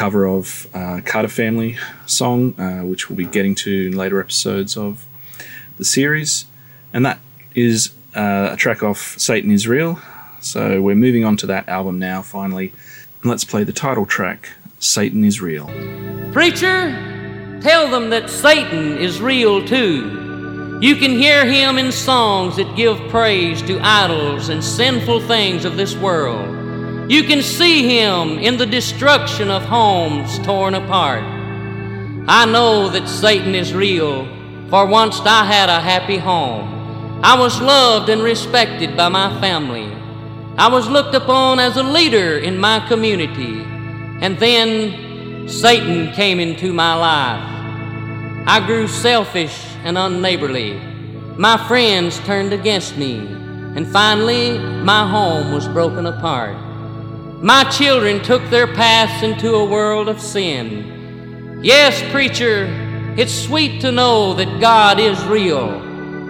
Cover 0.00 0.26
of 0.26 0.66
uh, 0.72 1.02
Carter 1.04 1.28
Family 1.28 1.76
song, 2.06 2.58
uh, 2.58 2.80
which 2.80 3.10
we'll 3.10 3.18
be 3.18 3.26
getting 3.26 3.54
to 3.54 3.88
in 3.88 3.94
later 3.94 4.18
episodes 4.18 4.74
of 4.74 5.04
the 5.76 5.84
series, 5.84 6.46
and 6.90 7.04
that 7.04 7.18
is 7.54 7.92
uh, 8.16 8.48
a 8.52 8.56
track 8.56 8.82
off 8.82 9.18
Satan 9.18 9.50
is 9.50 9.68
Real. 9.68 10.00
So 10.40 10.80
we're 10.80 10.94
moving 10.94 11.26
on 11.26 11.36
to 11.36 11.46
that 11.48 11.68
album 11.68 11.98
now, 11.98 12.22
finally, 12.22 12.72
and 13.20 13.30
let's 13.30 13.44
play 13.44 13.62
the 13.62 13.74
title 13.74 14.06
track, 14.06 14.48
Satan 14.78 15.22
is 15.22 15.42
Real. 15.42 15.66
Preacher, 16.32 17.60
tell 17.60 17.90
them 17.90 18.08
that 18.08 18.30
Satan 18.30 18.96
is 18.96 19.20
real 19.20 19.62
too. 19.62 20.78
You 20.80 20.96
can 20.96 21.10
hear 21.10 21.44
him 21.44 21.76
in 21.76 21.92
songs 21.92 22.56
that 22.56 22.74
give 22.74 22.96
praise 23.10 23.60
to 23.62 23.78
idols 23.82 24.48
and 24.48 24.64
sinful 24.64 25.20
things 25.20 25.66
of 25.66 25.76
this 25.76 25.94
world. 25.94 26.59
You 27.10 27.24
can 27.24 27.42
see 27.42 27.98
him 27.98 28.38
in 28.38 28.56
the 28.56 28.66
destruction 28.66 29.50
of 29.50 29.64
homes 29.64 30.38
torn 30.46 30.76
apart. 30.76 31.24
I 32.28 32.46
know 32.46 32.88
that 32.88 33.08
Satan 33.08 33.52
is 33.52 33.74
real, 33.74 34.26
for 34.68 34.86
once 34.86 35.18
I 35.24 35.44
had 35.44 35.68
a 35.68 35.80
happy 35.80 36.18
home. 36.18 37.20
I 37.24 37.36
was 37.36 37.60
loved 37.60 38.10
and 38.10 38.22
respected 38.22 38.96
by 38.96 39.08
my 39.08 39.40
family. 39.40 39.92
I 40.56 40.68
was 40.68 40.88
looked 40.88 41.16
upon 41.16 41.58
as 41.58 41.76
a 41.76 41.82
leader 41.82 42.38
in 42.38 42.56
my 42.56 42.78
community. 42.86 43.60
And 44.24 44.38
then 44.38 45.48
Satan 45.48 46.12
came 46.12 46.38
into 46.38 46.72
my 46.72 46.94
life. 46.94 48.46
I 48.46 48.64
grew 48.64 48.86
selfish 48.86 49.66
and 49.82 49.98
unneighborly. 49.98 50.78
My 51.36 51.56
friends 51.66 52.20
turned 52.20 52.52
against 52.52 52.96
me. 52.96 53.16
And 53.74 53.84
finally, 53.88 54.60
my 54.60 55.04
home 55.08 55.52
was 55.52 55.66
broken 55.66 56.06
apart. 56.06 56.69
My 57.42 57.64
children 57.64 58.22
took 58.22 58.50
their 58.50 58.66
paths 58.66 59.22
into 59.22 59.54
a 59.54 59.64
world 59.64 60.10
of 60.10 60.20
sin. 60.20 61.60
Yes, 61.62 62.02
preacher, 62.12 62.66
it's 63.16 63.32
sweet 63.32 63.80
to 63.80 63.90
know 63.90 64.34
that 64.34 64.60
God 64.60 65.00
is 65.00 65.18
real 65.24 65.70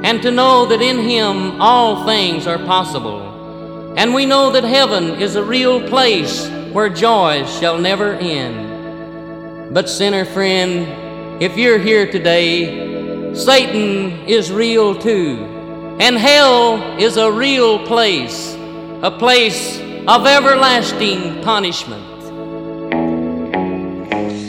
and 0.05 0.23
to 0.23 0.31
know 0.31 0.67
that 0.67 0.81
in 0.81 1.01
Him 1.01 1.61
all 1.61 2.07
things 2.07 2.47
are 2.47 2.59
possible. 2.59 3.93
And 3.97 4.15
we 4.15 4.25
know 4.25 4.53
that 4.53 4.63
heaven 4.63 5.21
is 5.21 5.35
a 5.35 5.43
real 5.43 5.85
place 5.89 6.49
where 6.73 6.89
joys 6.89 7.53
shall 7.59 7.77
never 7.77 8.15
end. 8.15 9.75
But, 9.75 9.89
sinner 9.89 10.25
friend, 10.25 11.43
if 11.43 11.57
you're 11.57 11.81
here 11.81 12.09
today, 12.09 13.35
Satan 13.35 14.29
is 14.29 14.53
real 14.53 14.95
too, 14.95 15.45
and 15.99 16.17
hell 16.17 17.01
is 17.01 17.17
a 17.17 17.33
real 17.33 17.85
place, 17.85 18.55
a 19.03 19.11
place 19.11 19.90
of 20.11 20.27
everlasting 20.27 21.41
punishment. 21.45 22.03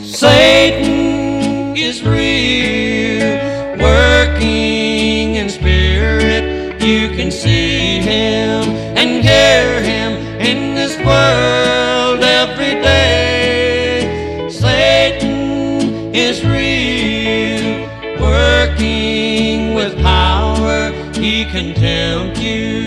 Satan 0.04 1.76
is 1.76 2.02
real, 2.02 3.38
working 3.78 5.36
in 5.36 5.48
spirit. 5.48 6.82
You 6.82 7.10
can 7.10 7.30
see 7.30 8.00
him 8.00 8.64
and 8.98 9.24
hear 9.24 9.80
him 9.82 10.12
in 10.40 10.74
this 10.74 10.96
world 11.06 12.24
every 12.24 12.74
day. 12.82 14.48
Satan 14.50 16.12
is 16.12 16.44
real, 16.44 17.88
working 18.20 19.74
with 19.74 19.96
power. 20.02 20.90
He 21.14 21.44
can 21.44 21.72
tempt 21.72 22.40
you 22.40 22.81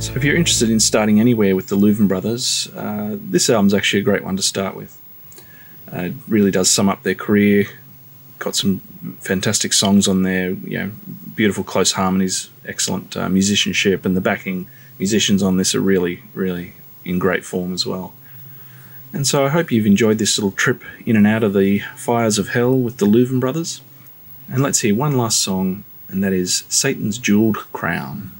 So 0.00 0.12
if 0.14 0.22
you're 0.22 0.36
interested 0.36 0.70
in 0.70 0.78
starting 0.78 1.18
anywhere 1.18 1.56
with 1.56 1.68
the 1.68 1.76
Louvin 1.76 2.06
brothers, 2.06 2.70
uh, 2.76 3.16
this 3.18 3.50
album's 3.50 3.74
actually 3.74 4.00
a 4.00 4.04
great 4.04 4.22
one 4.22 4.36
to 4.36 4.42
start 4.42 4.76
with. 4.76 5.00
Uh, 5.92 6.02
it 6.02 6.12
really 6.28 6.50
does 6.50 6.70
sum 6.70 6.88
up 6.88 7.02
their 7.02 7.14
career. 7.14 7.66
Got 8.38 8.54
some 8.54 8.80
fantastic 9.20 9.72
songs 9.72 10.06
on 10.06 10.22
there. 10.22 10.50
You 10.50 10.78
know, 10.78 10.90
beautiful 11.34 11.64
close 11.64 11.92
harmonies, 11.92 12.50
excellent 12.66 13.16
uh, 13.16 13.28
musicianship, 13.28 14.04
and 14.04 14.16
the 14.16 14.20
backing 14.20 14.68
musicians 14.98 15.42
on 15.42 15.56
this 15.56 15.74
are 15.74 15.80
really, 15.80 16.22
really 16.34 16.74
in 17.04 17.18
great 17.18 17.44
form 17.44 17.72
as 17.72 17.86
well. 17.86 18.14
And 19.12 19.26
so 19.26 19.46
I 19.46 19.48
hope 19.48 19.70
you've 19.70 19.86
enjoyed 19.86 20.18
this 20.18 20.38
little 20.38 20.52
trip 20.52 20.82
in 21.04 21.16
and 21.16 21.26
out 21.26 21.42
of 21.42 21.54
the 21.54 21.80
fires 21.96 22.38
of 22.38 22.48
hell 22.48 22.76
with 22.76 22.98
the 22.98 23.06
Louvin 23.06 23.40
brothers. 23.40 23.80
And 24.48 24.62
let's 24.62 24.80
hear 24.80 24.94
one 24.94 25.16
last 25.16 25.40
song, 25.40 25.82
and 26.08 26.22
that 26.22 26.32
is 26.32 26.62
Satan's 26.68 27.18
Jeweled 27.18 27.56
Crown. 27.72 28.30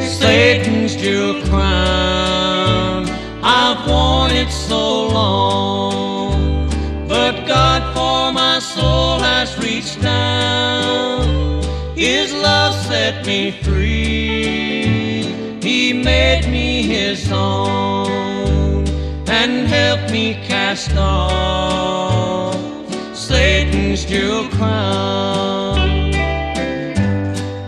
Satan's 0.00 0.96
jewel 0.96 1.42
crown. 1.44 3.04
I've 3.42 3.86
worn 3.86 4.30
it 4.30 4.50
so 4.50 5.08
long, 5.08 6.68
but 7.06 7.46
God 7.46 7.82
for 7.94 8.32
my 8.32 8.58
soul 8.60 9.18
has 9.18 9.58
reached 9.58 10.00
down. 10.00 11.62
His 11.94 12.32
love 12.32 12.74
set 12.86 13.26
me 13.26 13.50
free. 13.62 15.24
He 15.62 15.92
made 15.92 16.48
me 16.50 16.82
His 16.82 17.30
own 17.30 18.01
and 19.42 19.66
help 19.66 20.00
me 20.12 20.34
cast 20.46 20.94
off 20.96 22.54
Satan's 23.12 24.04
jewel 24.04 24.48
crown. 24.50 26.12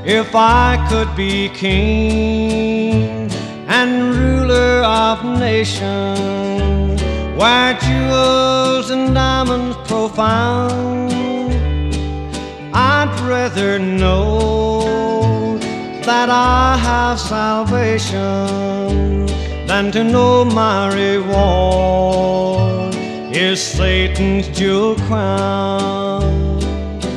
If 0.07 0.37
I 0.37 0.87
could 0.89 1.11
be 1.17 1.49
king 1.49 3.29
and 3.67 4.15
ruler 4.15 4.85
of 4.85 5.25
nations, 5.25 7.03
where 7.41 7.73
jewels 7.87 8.91
and 8.91 9.13
diamonds 9.13 9.77
profound, 9.89 11.13
I'd 12.73 13.13
rather 13.29 13.81
know 13.81 15.59
that 16.09 16.29
I 16.31 16.77
have 16.77 17.19
salvation 17.19 18.95
than 19.67 19.91
to 19.93 20.05
know 20.05 20.45
my 20.45 20.93
reward 20.95 22.95
is 23.35 23.61
Satan's 23.61 24.49
jewel 24.49 24.97
crown. 25.07 26.61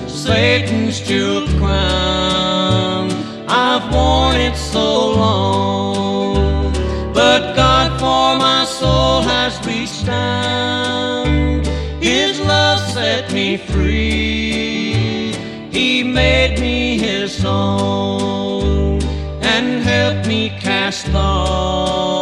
Satan's 0.07 1.01
jewel 1.01 1.47
crown. 1.59 3.11
I've 3.47 3.91
worn 3.93 4.37
it 4.37 4.55
so 4.55 5.11
long, 5.11 6.73
but 7.13 7.55
God 7.55 7.99
for 7.99 8.39
my 8.39 8.65
soul 8.65 9.21
has 9.21 9.59
reached 9.65 10.05
down. 10.05 11.63
His 12.01 12.39
love 12.39 12.79
set 12.79 13.31
me 13.33 13.57
free. 13.57 15.33
He 15.71 16.03
made 16.03 16.59
me 16.59 16.97
His 16.97 17.43
own 17.45 19.01
and 19.41 19.83
helped 19.83 20.27
me 20.27 20.49
cast 20.61 21.13
off 21.13 22.16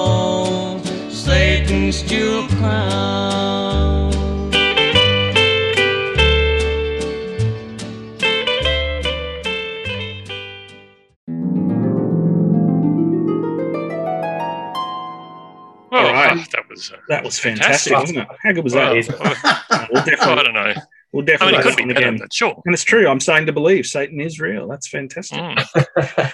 Satan's 1.76 2.03
jewel 2.03 2.47
crown. 2.47 4.13
All 15.91 16.01
right. 16.01 16.32
oh, 16.32 16.43
that 16.53 16.63
was 16.69 16.93
uh, 16.93 16.95
That 17.09 17.26
was 17.26 17.38
fantastic, 17.38 17.91
Fantastic. 17.91 17.93
wasn't 17.93 18.17
it? 18.19 18.28
How 18.41 18.51
good 18.53 18.63
was 18.63 18.73
well, 18.73 18.95
that? 18.95 19.89
We'll 19.91 20.01
I 20.39 20.43
don't 20.43 20.53
know. 20.53 20.73
we'll 21.11 21.23
I 21.23 21.26
definitely 21.26 21.57
mean, 21.57 21.59
it 21.59 21.63
could 21.63 21.76
be 21.76 21.93
better, 21.93 22.07
again. 22.07 22.17
but 22.19 22.34
sure. 22.34 22.61
And 22.65 22.73
it's 22.73 22.86
true. 22.86 23.09
I'm 23.09 23.19
starting 23.19 23.47
to 23.47 23.53
believe 23.53 23.86
Satan 23.86 24.21
is 24.21 24.39
real. 24.39 24.69
That's 24.69 24.88
fantastic. 24.88 25.39
Mm. 25.39 25.65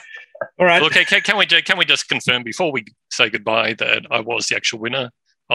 All 0.59 0.67
right. 0.67 0.81
Well, 0.81 0.91
okay, 0.91 1.03
can, 1.03 1.21
can 1.21 1.35
we 1.35 1.47
can 1.47 1.79
we 1.79 1.85
just 1.85 2.07
confirm 2.07 2.43
before 2.43 2.71
we 2.71 2.85
say 3.09 3.31
goodbye 3.31 3.73
that 3.79 4.03
I 4.11 4.19
was 4.19 4.45
the 4.45 4.55
actual 4.55 4.77
winner 4.77 5.09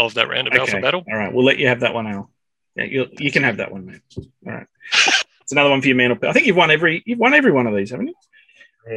of 0.05 0.15
that 0.15 0.29
round 0.29 0.47
of 0.49 0.55
Alpha 0.55 0.81
Battle? 0.81 1.05
All 1.11 1.17
right. 1.17 1.33
We'll 1.33 1.45
let 1.45 1.59
you 1.59 1.69
have 1.69 1.81
that 1.81 1.95
one, 1.95 2.07
Al. 2.07 2.31
Yeah, 2.77 2.85
you 2.85 3.07
you 3.19 3.33
can 3.33 3.43
have 3.43 3.57
that 3.57 3.73
one, 3.73 3.87
man. 3.87 4.03
All 4.17 4.53
right. 4.53 4.67
It's 5.43 5.53
another 5.53 5.71
one 5.71 5.81
for 5.81 5.87
your 5.87 5.97
man. 5.97 6.19
I 6.25 6.33
think 6.33 6.47
you've 6.47 6.57
won 6.57 6.73
every 6.73 7.05
you've 7.07 7.21
won 7.21 7.33
every 7.33 7.53
one 7.53 7.69
of 7.69 7.77
these, 7.77 7.91
haven't 7.93 8.09
you? 8.09 8.15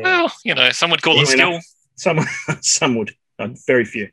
Well, 0.02 0.32
you 0.44 0.56
know, 0.56 0.72
some 0.72 0.90
would 0.90 1.04
call 1.04 1.16
it 1.20 1.22
Easily 1.22 1.38
skill. 1.38 1.50
enough. 1.50 1.66
Some 1.96 2.20
some 2.62 2.96
would. 2.96 3.12
Uh, 3.38 3.50
very 3.68 3.86
few. 3.86 4.10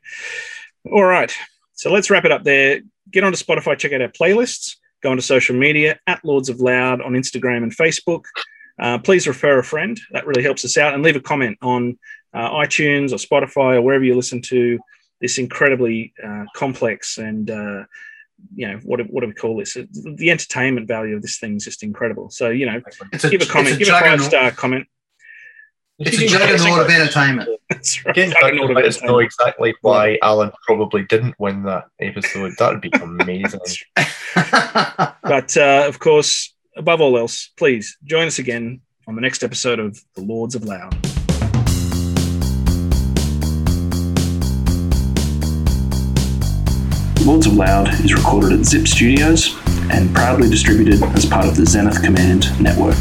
All 0.91 1.03
right. 1.03 1.33
So 1.73 1.91
let's 1.91 2.11
wrap 2.11 2.25
it 2.25 2.31
up 2.31 2.43
there. 2.43 2.81
Get 3.09 3.23
onto 3.23 3.43
Spotify, 3.43 3.75
check 3.75 3.91
out 3.91 4.03
our 4.03 4.09
playlists, 4.09 4.75
go 5.01 5.09
onto 5.09 5.21
social 5.21 5.55
media 5.55 5.99
at 6.05 6.23
Lords 6.23 6.49
of 6.49 6.59
Loud 6.59 7.01
on 7.01 7.13
Instagram 7.13 7.63
and 7.63 7.75
Facebook. 7.75 8.25
Uh, 8.79 8.99
please 8.99 9.27
refer 9.27 9.57
a 9.57 9.63
friend. 9.63 9.99
That 10.11 10.27
really 10.27 10.43
helps 10.43 10.63
us 10.63 10.77
out. 10.77 10.93
And 10.93 11.01
leave 11.01 11.15
a 11.15 11.19
comment 11.19 11.57
on 11.63 11.97
uh, 12.35 12.51
iTunes 12.51 13.11
or 13.11 13.15
Spotify 13.15 13.77
or 13.77 13.81
wherever 13.81 14.03
you 14.03 14.15
listen 14.15 14.43
to 14.43 14.77
this 15.21 15.37
incredibly 15.37 16.13
uh, 16.23 16.45
complex 16.55 17.17
and 17.17 17.49
uh, 17.49 17.83
you 18.55 18.67
know 18.67 18.79
what 18.83 18.97
do, 18.97 19.03
what 19.05 19.21
do 19.21 19.27
we 19.27 19.33
call 19.33 19.57
this? 19.57 19.73
The 19.73 20.31
entertainment 20.31 20.87
value 20.87 21.15
of 21.15 21.21
this 21.21 21.39
thing 21.39 21.55
is 21.55 21.65
just 21.65 21.83
incredible. 21.83 22.29
So 22.29 22.49
you 22.49 22.65
know, 22.65 22.81
It's 23.11 23.23
a, 23.23 23.29
give 23.29 23.41
a 23.41 23.45
comment, 23.45 23.79
it's 23.79 23.89
a 23.89 23.91
give 23.91 23.95
a 23.95 23.99
five 23.99 24.21
star 24.21 24.51
comment. 24.51 24.87
It's 25.99 26.21
a 26.21 26.27
juggernaut 26.27 26.81
of 26.81 26.89
entertainment. 26.89 27.49
That's 27.69 28.05
right. 28.05 28.15
Again, 28.15 28.31
Juggernaut 28.39 28.69
of 28.69 28.75
let 28.75 28.85
us 28.85 29.01
know 29.01 29.19
exactly 29.19 29.73
why 29.81 30.19
Alan 30.21 30.51
probably 30.65 31.03
didn't 31.05 31.35
win 31.39 31.63
that 31.63 31.85
episode. 31.99 32.53
That 32.59 32.71
would 32.71 32.81
be 32.81 32.91
amazing. 33.01 33.59
But 34.35 35.57
uh, 35.57 35.85
of 35.87 35.97
course, 35.99 36.53
above 36.75 37.01
all 37.01 37.17
else, 37.17 37.51
please 37.57 37.97
join 38.03 38.27
us 38.27 38.37
again 38.37 38.81
on 39.07 39.15
the 39.15 39.21
next 39.21 39.43
episode 39.43 39.79
of 39.79 39.99
The 40.15 40.21
Lords 40.21 40.53
of 40.53 40.63
Loud. 40.65 41.16
Lords 47.27 47.45
of 47.45 47.57
Loud 47.57 47.89
is 48.05 48.13
recorded 48.13 48.57
at 48.57 48.65
Zip 48.65 48.87
Studios 48.87 49.53
and 49.91 50.15
proudly 50.15 50.49
distributed 50.49 51.03
as 51.03 51.25
part 51.25 51.45
of 51.45 51.57
the 51.57 51.65
Zenith 51.65 52.01
Command 52.01 52.57
network. 52.61 52.95